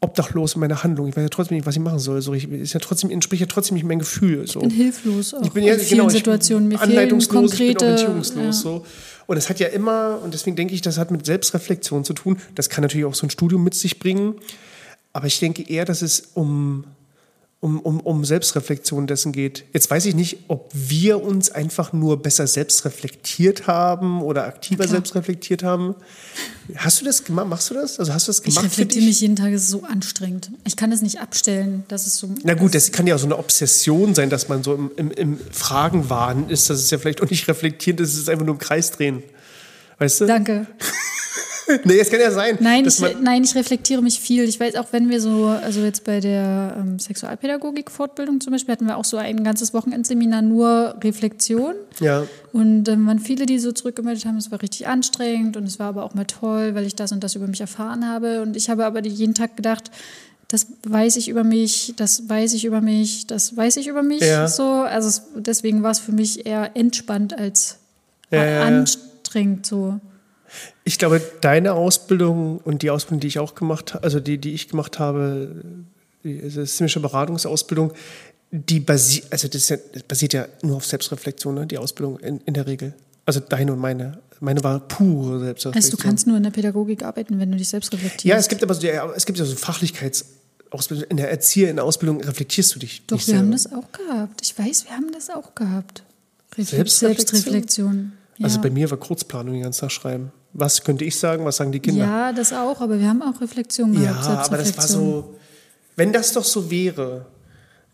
[0.00, 1.08] obdachlos in meiner Handlung.
[1.08, 2.20] Ich weiß ja trotzdem nicht, was ich machen soll.
[2.22, 4.46] So, ich, ist ja trotzdem, entspricht ja trotzdem nicht mein Gefühl.
[4.46, 4.60] So.
[4.60, 6.68] Ich bin hilflos auch Ich bin ja in vielen genau, ich bin Situationen.
[6.68, 8.44] Mir anleitungslos, ich bin konkrete, orientierungslos.
[8.44, 8.52] ja.
[8.52, 8.86] So.
[9.26, 12.38] Und es hat ja immer, und deswegen denke ich, das hat mit Selbstreflexion zu tun.
[12.54, 14.34] Das kann natürlich auch so ein Studium mit sich bringen.
[15.12, 16.84] Aber ich denke eher, dass es um,
[17.60, 19.64] um, um, um Selbstreflexion dessen geht.
[19.72, 24.84] Jetzt weiß ich nicht, ob wir uns einfach nur besser selbst reflektiert haben oder aktiver
[24.84, 24.88] klar.
[24.88, 25.94] selbst reflektiert haben.
[26.76, 27.46] Hast du das gemacht?
[27.46, 28.00] Machst du das?
[28.00, 30.50] Also hast du das Ich gemacht für reflektiere mich jeden Tag, es ist so anstrengend.
[30.64, 31.84] Ich kann es nicht abstellen.
[31.88, 32.34] Das ist so.
[32.42, 35.10] Na gut, das kann ja auch so eine Obsession sein, dass man so im, im,
[35.10, 36.70] im Fragenwahn ist.
[36.70, 39.22] Das ist ja vielleicht auch nicht reflektierend, das ist einfach nur im Kreis drehen.
[39.98, 40.26] Weißt du?
[40.26, 40.66] Danke.
[41.84, 42.58] Nee, es kann ja sein.
[42.60, 44.44] Nein ich, nein, ich reflektiere mich viel.
[44.44, 48.86] Ich weiß auch, wenn wir so, also jetzt bei der ähm, Sexualpädagogik-Fortbildung zum Beispiel, hatten
[48.86, 51.74] wir auch so ein ganzes Wochenendseminar nur Reflexion.
[52.00, 55.78] ja, Und ähm, waren viele, die so zurückgemeldet haben, es war richtig anstrengend und es
[55.78, 58.42] war aber auch mal toll, weil ich das und das über mich erfahren habe.
[58.42, 59.90] Und ich habe aber jeden Tag gedacht,
[60.52, 64.20] das weiß ich über mich, das weiß ich über mich, das weiß ich über mich.
[64.20, 64.48] Ja.
[64.48, 67.78] So, also es, deswegen war es für mich eher entspannt als
[68.30, 68.62] ja.
[68.62, 69.64] anstrengend.
[69.64, 69.98] So.
[70.84, 74.52] Ich glaube, deine Ausbildung und die Ausbildung, die ich auch gemacht habe, also die, die
[74.52, 75.62] ich gemacht habe,
[76.24, 77.92] die systemische Beratungsausbildung,
[78.50, 81.66] die basiert, also das, ja, das basiert ja nur auf Selbstreflexion, ne?
[81.66, 82.94] die Ausbildung in, in der Regel.
[83.24, 84.18] Also deine und meine.
[84.40, 85.74] Meine war pure Selbstreflexion.
[85.74, 88.24] Also du kannst nur in der Pädagogik arbeiten, wenn du dich selbst reflektierst.
[88.24, 91.06] Ja, es gibt aber so, es gibt ja so Fachlichkeitsausbildung.
[91.08, 93.06] In der Erzieher, in der Ausbildung reflektierst du dich.
[93.06, 93.78] Doch, wir haben selber.
[93.80, 94.40] das auch gehabt.
[94.42, 96.02] Ich weiß, wir haben das auch gehabt.
[96.56, 97.30] Refle- Selbstreflexion?
[97.30, 98.12] Selbstreflexion.
[98.38, 98.44] Ja.
[98.46, 100.32] Also bei mir war Kurzplanung den ganzen Tag schreiben.
[100.54, 102.04] Was könnte ich sagen, was sagen die Kinder?
[102.04, 104.48] Ja, das auch, aber wir haben auch Reflexion Ja, gehabt.
[104.48, 105.34] aber das war so,
[105.96, 107.26] wenn das doch so wäre,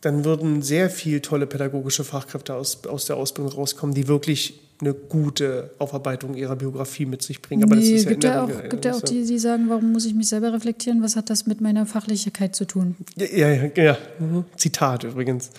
[0.00, 4.94] dann würden sehr viel tolle pädagogische Fachkräfte aus, aus der Ausbildung rauskommen, die wirklich eine
[4.94, 7.64] gute Aufarbeitung ihrer Biografie mit sich bringen.
[7.64, 9.90] Aber nee, das ist ja gibt ja auch, gibt ja auch die, die sagen, warum
[9.92, 11.02] muss ich mich selber reflektieren?
[11.02, 12.94] Was hat das mit meiner Fachlichkeit zu tun?
[13.16, 13.98] Ja, ja, ja.
[14.20, 14.44] Mhm.
[14.56, 15.50] Zitat übrigens.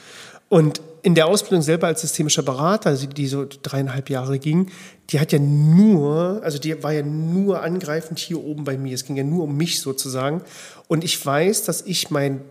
[0.47, 4.70] Und in der Ausbildung selber als systemischer Berater, die so dreieinhalb Jahre ging,
[5.10, 8.93] die hat ja nur, also die war ja nur angreifend hier oben bei mir.
[8.95, 10.41] Es ging ja nur um mich sozusagen.
[10.88, 12.41] Und ich weiß, dass ich mein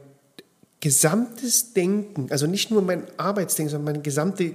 [0.81, 4.55] gesamtes Denken, also nicht nur mein Arbeitsdenken, sondern mein gesamte,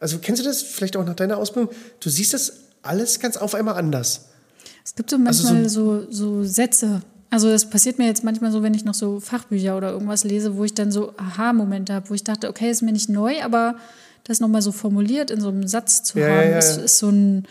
[0.00, 1.72] also kennst du das vielleicht auch nach deiner Ausbildung?
[2.00, 2.52] Du siehst das
[2.82, 4.26] alles ganz auf einmal anders.
[4.84, 7.02] Es gibt so Also so- manchmal so, so, Sätze.
[7.30, 10.56] Also das passiert mir jetzt manchmal so, wenn ich noch so Fachbücher oder irgendwas lese,
[10.56, 13.76] wo ich dann so Aha-Momente habe, wo ich dachte, okay, ist mir nicht neu, aber
[14.24, 16.58] das nochmal so formuliert in so einem Satz zu Ja, haben, ja, ja.
[16.58, 17.46] Ist, so ein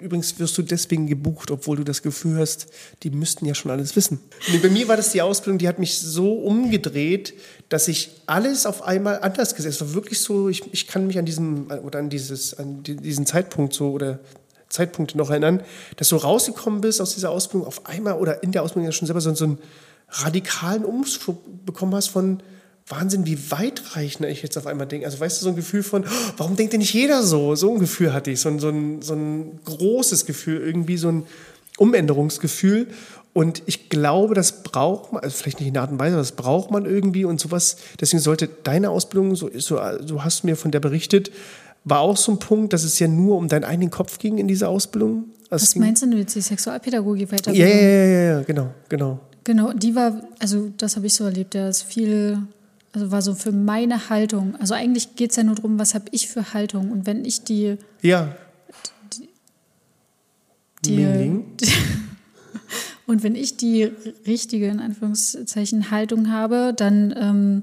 [0.00, 2.68] Übrigens wirst du deswegen gebucht, obwohl du das Gefühl hast,
[3.02, 4.18] die müssten ja schon alles wissen.
[4.50, 7.34] Nee, bei mir war das die Ausbildung, die hat mich so umgedreht,
[7.68, 9.74] dass ich alles auf einmal anders gesehen habe.
[9.84, 12.96] Es war wirklich so, ich, ich kann mich an diesem oder an dieses an die-
[12.96, 14.20] diesen Zeitpunkt so oder
[14.70, 15.62] Zeitpunkte noch erinnern,
[15.96, 19.06] dass du rausgekommen bist aus dieser Ausbildung auf einmal oder in der Ausbildung ja schon
[19.06, 19.58] selber so, so einen
[20.08, 22.42] radikalen Umschwung bekommen hast von
[22.88, 25.06] Wahnsinn, wie weitreichender ich jetzt auf einmal denke.
[25.06, 27.54] Also weißt du, so ein Gefühl von, oh, warum denkt denn nicht jeder so?
[27.54, 31.08] So ein Gefühl hatte ich, so ein, so ein, so ein großes Gefühl, irgendwie so
[31.08, 31.26] ein
[31.78, 32.88] Umänderungsgefühl.
[33.32, 36.22] Und ich glaube, das braucht man, also vielleicht nicht in der Art und Weise, aber
[36.22, 37.76] das braucht man irgendwie und sowas.
[38.00, 41.30] Deswegen sollte deine Ausbildung, so, so, du hast mir von der berichtet,
[41.84, 44.48] war auch so ein Punkt, dass es ja nur um deinen eigenen Kopf ging in
[44.48, 45.24] dieser Ausbildung.
[45.48, 47.52] Also Was meinst du jetzt, die Sexualpädagogik weiter?
[47.52, 47.74] ja, ja,
[48.04, 49.18] ja, ja, genau, genau.
[49.44, 52.38] Genau, die war, also das habe ich so erlebt, ja, ist viel,
[52.92, 54.54] also war so für meine Haltung.
[54.60, 56.92] Also eigentlich geht es ja nur darum, was habe ich für Haltung.
[56.92, 58.36] Und wenn ich die, Ja.
[60.84, 61.44] die Ming-Ling?
[63.06, 63.90] und wenn ich die
[64.26, 67.62] richtige, in Anführungszeichen, Haltung habe, dann ähm,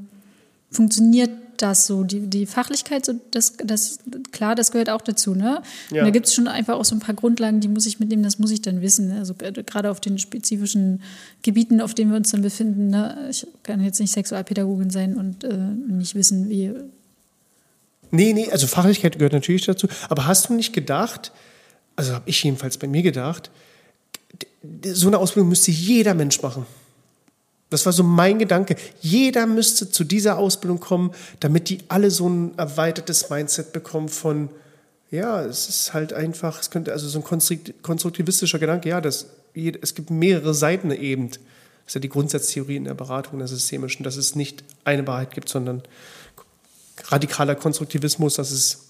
[0.71, 1.29] funktioniert
[1.61, 2.03] das so.
[2.03, 3.99] Die, die Fachlichkeit, so das, das,
[4.31, 5.35] klar, das gehört auch dazu.
[5.35, 5.61] Ne?
[5.91, 6.01] Ja.
[6.01, 8.23] Und da gibt es schon einfach auch so ein paar Grundlagen, die muss ich mitnehmen,
[8.23, 9.07] das muss ich dann wissen.
[9.07, 9.19] ne?
[9.19, 11.01] Also äh, gerade auf den spezifischen
[11.41, 12.89] Gebieten, auf denen wir uns dann befinden.
[12.89, 13.27] Ne?
[13.29, 16.71] Ich kann jetzt nicht Sexualpädagogin sein und äh, nicht wissen, wie.
[18.11, 19.87] Nee, nee, also Fachlichkeit gehört natürlich dazu.
[20.09, 21.31] Aber hast du nicht gedacht,
[21.95, 23.51] also habe ich jedenfalls bei mir gedacht,
[24.83, 26.65] so eine Ausbildung müsste jeder Mensch machen.
[27.69, 28.75] Das war so mein Gedanke.
[29.01, 34.49] Jeder müsste zu dieser Ausbildung kommen, damit die alle so ein erweitertes Mindset bekommen von,
[35.11, 39.27] ja, es ist halt einfach, es könnte also so ein konstrukt- konstruktivistischer Gedanke, ja, das,
[39.53, 41.29] es gibt mehrere Seiten eben.
[41.29, 41.39] Das
[41.87, 45.49] ist ja die Grundsatztheorie in der Beratung der systemischen, dass es nicht eine Wahrheit gibt,
[45.49, 45.83] sondern
[47.05, 48.87] radikaler Konstruktivismus, dass es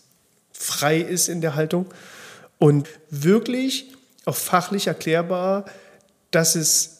[0.51, 1.85] frei ist in der Haltung
[2.57, 3.91] und wirklich
[4.25, 5.65] auch fachlich erklärbar,
[6.31, 6.96] dass es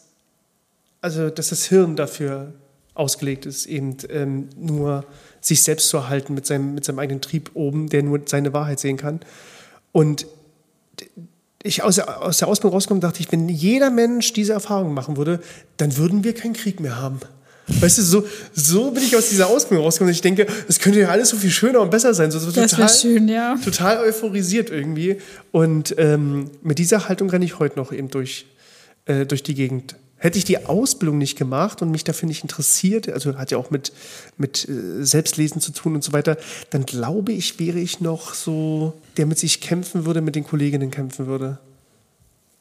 [1.02, 2.54] also dass das Hirn dafür
[2.94, 5.06] ausgelegt ist, eben ähm, nur
[5.40, 8.80] sich selbst zu erhalten mit seinem, mit seinem eigenen Trieb oben, der nur seine Wahrheit
[8.80, 9.20] sehen kann.
[9.92, 10.26] Und
[11.64, 15.18] ich aus der, aus der Ausbildung rausgekommen dachte ich, wenn jeder Mensch diese Erfahrung machen
[15.18, 15.40] würde,
[15.78, 17.20] dann würden wir keinen Krieg mehr haben.
[17.68, 20.14] Weißt du, so, so bin ich aus dieser Ausbildung rausgekommen.
[20.14, 22.32] Ich denke, es könnte ja alles so viel schöner und besser sein.
[22.32, 23.58] So, so Das wäre schön, ja.
[23.64, 25.18] total euphorisiert irgendwie.
[25.52, 28.46] Und ähm, mit dieser Haltung renne ich heute noch eben durch,
[29.06, 29.96] äh, durch die Gegend.
[30.20, 33.70] Hätte ich die Ausbildung nicht gemacht und mich dafür nicht interessiert, also hat ja auch
[33.70, 33.94] mit,
[34.38, 36.38] mit äh, Selbstlesen zu tun und so weiter,
[36.72, 40.90] dann glaube ich, wäre ich noch so, der mit sich kämpfen würde, mit den Kolleginnen
[40.90, 41.60] kämpfen würde.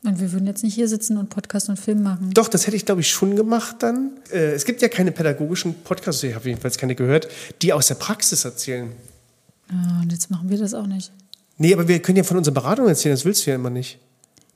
[0.05, 2.31] Und wir würden jetzt nicht hier sitzen und Podcast und Film machen.
[2.35, 4.11] Doch, das hätte ich, glaube ich, schon gemacht dann.
[4.31, 7.29] Äh, es gibt ja keine pädagogischen Podcasts, ich habe jedenfalls keine gehört,
[7.63, 8.93] die aus der Praxis erzählen.
[9.69, 11.11] Ah, und jetzt machen wir das auch nicht.
[11.59, 13.99] Nee, aber wir können ja von unseren Beratungen erzählen, das willst du ja immer nicht.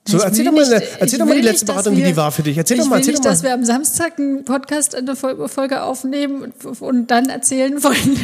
[0.09, 1.98] So, Ich erzähl doch mal, nicht- erzähl doch mal die letzte nicht, dass Beratung, wie
[2.03, 2.57] wir- die war für dich.
[2.57, 3.48] Erzähl ich doch mal, erzähl nicht, doch dass mal.
[3.51, 8.16] wir am Samstag einen Podcast, eine Fol- Folge aufnehmen und, und dann erzählen von einem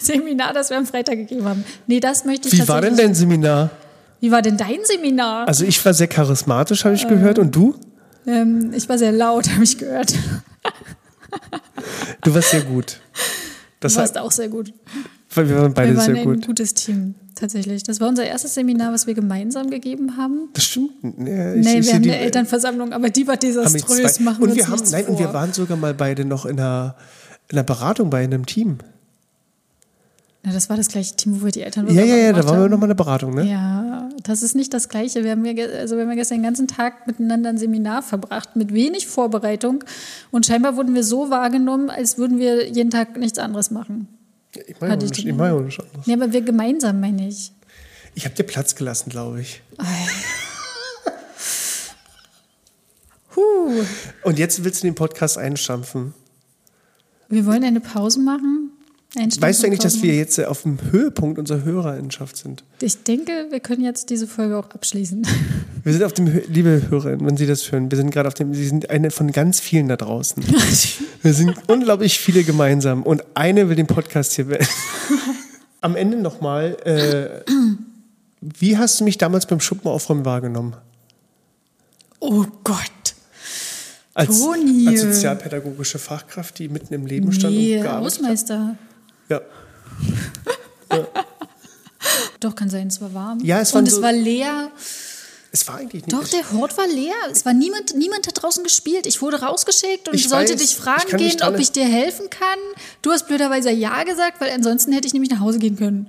[0.00, 1.64] Seminar, das wir am Freitag gegeben haben.
[1.88, 3.70] Nee, das möchte ich Wie war denn dein Seminar?
[4.20, 5.46] Wie war denn dein Seminar?
[5.48, 7.08] Also ich war sehr charismatisch, habe ich Äh.
[7.08, 7.38] gehört.
[7.38, 7.74] Und du?
[8.26, 10.14] ähm, ich war sehr laut, habe ich gehört.
[12.22, 12.98] Du warst sehr gut.
[13.80, 14.72] Das Du warst hat, auch sehr gut.
[15.36, 16.46] Wir waren beide wir waren sehr ein gut.
[16.46, 17.82] gutes Team, tatsächlich.
[17.82, 20.48] Das war unser erstes Seminar, was wir gemeinsam gegeben haben.
[20.54, 20.92] Das stimmt.
[21.02, 24.20] Nee, ich- nee, ich wir haben die- eine Elternversammlung, aber die war desaströs.
[24.20, 25.26] Machen und wir wir uns haben, nein, und vor.
[25.26, 26.96] wir waren sogar mal beide noch in einer,
[27.50, 28.78] in einer Beratung bei einem Team.
[30.44, 32.58] Ja, das war das gleiche Team, wo wir die Eltern Ja, ja, ja, da waren
[32.58, 32.70] wir haben.
[32.70, 33.50] noch mal in der Beratung, ne?
[33.50, 35.24] Ja, das ist nicht das Gleiche.
[35.24, 38.54] Wir haben ja, also wir haben ja gestern den ganzen Tag miteinander ein Seminar verbracht,
[38.54, 39.82] mit wenig Vorbereitung.
[40.30, 44.06] Und scheinbar wurden wir so wahrgenommen, als würden wir jeden Tag nichts anderes machen.
[44.66, 46.06] Ich meine ja ich meine ja nicht anders.
[46.06, 47.52] Ja, aber wir gemeinsam, meine ich.
[48.14, 49.62] Ich habe dir Platz gelassen, glaube ich.
[53.36, 53.84] Huh.
[54.22, 56.14] Und jetzt willst du den Podcast einstampfen.
[57.28, 58.70] Wir wollen eine Pause machen.
[59.16, 62.64] Weißt du eigentlich, dass wir jetzt äh, auf dem Höhepunkt unserer Hörerinschaft sind?
[62.80, 65.26] Ich denke, wir können jetzt diese Folge auch abschließen.
[65.84, 68.52] Wir sind auf dem, liebe Hörerinnen, wenn Sie das hören, wir sind gerade auf dem,
[68.54, 70.42] Sie sind eine von ganz vielen da draußen.
[71.22, 74.66] Wir sind unglaublich viele gemeinsam und eine will den Podcast hier beenden.
[75.80, 77.48] Am Ende nochmal, äh,
[78.40, 80.74] wie hast du mich damals beim Schuppen aufräumen wahrgenommen?
[82.18, 82.80] oh Gott.
[84.14, 84.88] Als, Toni.
[84.88, 88.76] als sozialpädagogische Fachkraft, die mitten im Leben stand Nee, und gearbeitet hat?
[89.30, 89.42] Hausmeister.
[90.92, 91.06] Ja.
[92.40, 93.40] Doch, kann sein, es war warm.
[93.42, 94.70] Ja, es waren Und es so- war leer.
[95.52, 96.12] Es war eigentlich nicht.
[96.12, 97.14] Doch, der Hort war leer.
[97.30, 99.06] Es war niemand, niemand hat draußen gespielt.
[99.06, 102.28] Ich wurde rausgeschickt und Ich sollte weiß, dich ich fragen gehen, ob ich dir helfen
[102.28, 102.58] kann.
[103.00, 106.08] Du hast blöderweise Ja gesagt, weil ansonsten hätte ich nämlich nach Hause gehen können.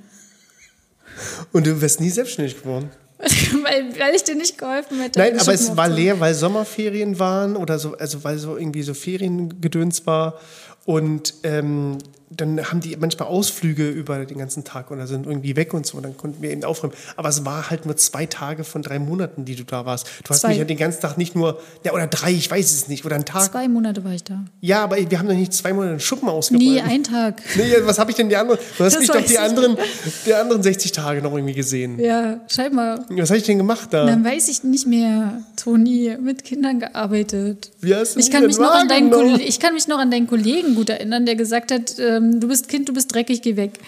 [1.54, 2.92] und du wärst nie selbstständig geworden.
[3.64, 5.18] weil, weil ich dir nicht geholfen hätte.
[5.18, 8.94] Nein, aber es war leer, weil Sommerferien waren oder so, also weil so irgendwie so
[8.94, 10.40] Feriengedöns war.
[10.86, 11.98] Und ähm,
[12.30, 15.96] dann haben die manchmal Ausflüge über den ganzen Tag oder sind irgendwie weg und so.
[15.98, 16.94] Und dann konnten wir eben aufräumen.
[17.16, 20.08] Aber es war halt nur zwei Tage von drei Monaten, die du da warst.
[20.26, 20.50] Du hast Zwei.
[20.50, 23.16] mich ja den ganzen Tag nicht nur, ja, oder drei, ich weiß es nicht, oder
[23.16, 23.52] einen Tag.
[23.52, 24.44] Zwei Monate war ich da.
[24.60, 26.64] Ja, aber wir haben doch nicht zwei Monate einen Schuppen ausgeräumt.
[26.64, 27.42] Nie ein Tag.
[27.56, 28.60] Nee, was habe ich denn die anderen?
[28.78, 29.78] Du hast Das mich doch die anderen,
[30.26, 31.98] die anderen 60 Tage noch irgendwie gesehen.
[32.00, 33.06] Ja, scheinbar.
[33.10, 34.06] Was habe ich denn gemacht da?
[34.06, 37.72] Dann weiß ich nicht mehr, Toni, mit Kindern gearbeitet.
[37.82, 39.38] Wie hast du Ich kann, mich noch an deinen wahrgenommen?
[39.38, 42.48] Kolle- ich kann mich noch an deinen Kollegen gut erinnern, der gesagt hat, ähm, du
[42.48, 43.80] bist Kind, du bist dreckig, geh weg.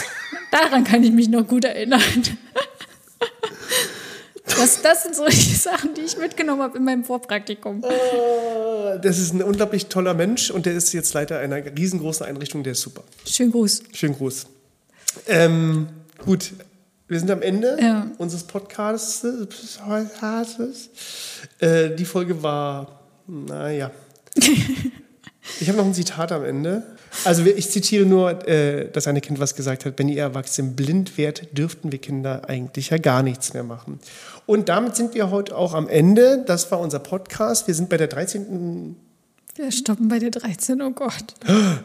[0.50, 2.00] Daran kann ich mich noch gut erinnern.
[4.56, 7.82] Das, das sind so die Sachen, die ich mitgenommen habe in meinem Vorpraktikum.
[9.02, 12.72] Das ist ein unglaublich toller Mensch und der ist jetzt Leiter einer riesengroßen Einrichtung, der
[12.72, 13.04] ist super.
[13.26, 13.82] Schönen Gruß.
[13.92, 14.46] Schönen Gruß.
[15.26, 15.88] Ähm,
[16.24, 16.52] gut,
[17.08, 18.10] wir sind am Ende Ja.
[18.18, 19.22] unseres Podcasts.
[21.60, 23.90] Äh, die Folge war, naja.
[25.60, 26.97] Ich habe noch ein Zitat am Ende.
[27.24, 31.18] Also ich zitiere nur, äh, dass eine Kind was gesagt hat, wenn ihr Erwachsenen blind
[31.18, 33.98] wärt, dürften wir Kinder eigentlich ja gar nichts mehr machen.
[34.46, 36.44] Und damit sind wir heute auch am Ende.
[36.46, 37.66] Das war unser Podcast.
[37.66, 38.96] Wir sind bei der 13.
[39.58, 41.34] Wir stoppen bei der 13, oh Gott.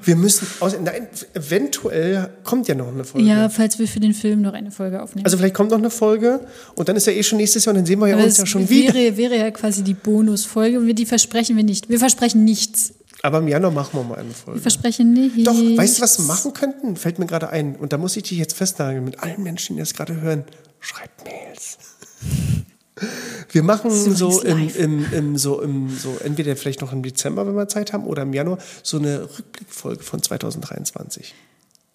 [0.04, 3.28] Wir müssen, aus, nein, eventuell kommt ja noch eine Folge.
[3.28, 5.26] Ja, falls wir für den Film noch eine Folge aufnehmen.
[5.26, 6.42] Also vielleicht kommt noch eine Folge
[6.76, 8.38] und dann ist ja eh schon nächstes Jahr und dann sehen wir ja Aber uns
[8.38, 8.94] ja schon wieder.
[8.94, 11.90] wäre, wäre ja quasi die Bonusfolge und wir, die versprechen wir nicht.
[11.90, 12.94] Wir versprechen nichts.
[13.24, 14.60] Aber im Januar machen wir mal eine Folge.
[14.60, 15.48] versprechen nicht.
[15.48, 16.98] Doch, weißt du, was wir machen könnten?
[16.98, 17.78] Fällt mir gerade ein.
[17.78, 20.44] Und da muss ich dich jetzt festnageln mit allen Menschen, die das gerade hören.
[20.82, 21.78] Schreibt Mails.
[23.50, 27.48] Wir machen So so, im, im, im, so im, so entweder vielleicht noch im Dezember,
[27.48, 31.34] wenn wir Zeit haben, oder im Januar so eine Rückblickfolge von 2023.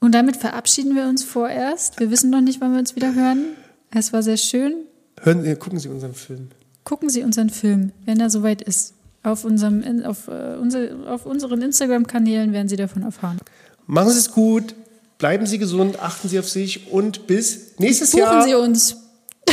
[0.00, 2.00] Und damit verabschieden wir uns vorerst.
[2.00, 3.48] Wir wissen noch nicht, wann wir uns wieder hören.
[3.90, 4.74] Es war sehr schön.
[5.20, 6.48] Hören, gucken Sie unseren Film.
[6.84, 8.94] Gucken Sie unseren Film, wenn er soweit ist.
[9.22, 13.38] Auf, unserem, auf, äh, unser, auf unseren Instagram-Kanälen werden Sie davon erfahren.
[13.86, 14.74] Machen Sie es gut,
[15.18, 18.42] bleiben Sie gesund, achten Sie auf sich und bis nächstes Buchen Jahr.
[18.44, 18.96] Sie uns.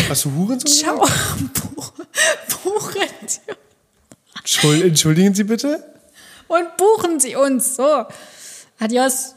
[0.10, 0.68] Hast du Hurensohn?
[0.72, 0.98] Ciao.
[2.64, 3.40] Buchen Sie
[4.40, 5.84] Entschuld- Entschuldigen Sie bitte.
[6.48, 7.76] und buchen Sie uns.
[7.76, 8.06] So.
[8.80, 9.34] Adios.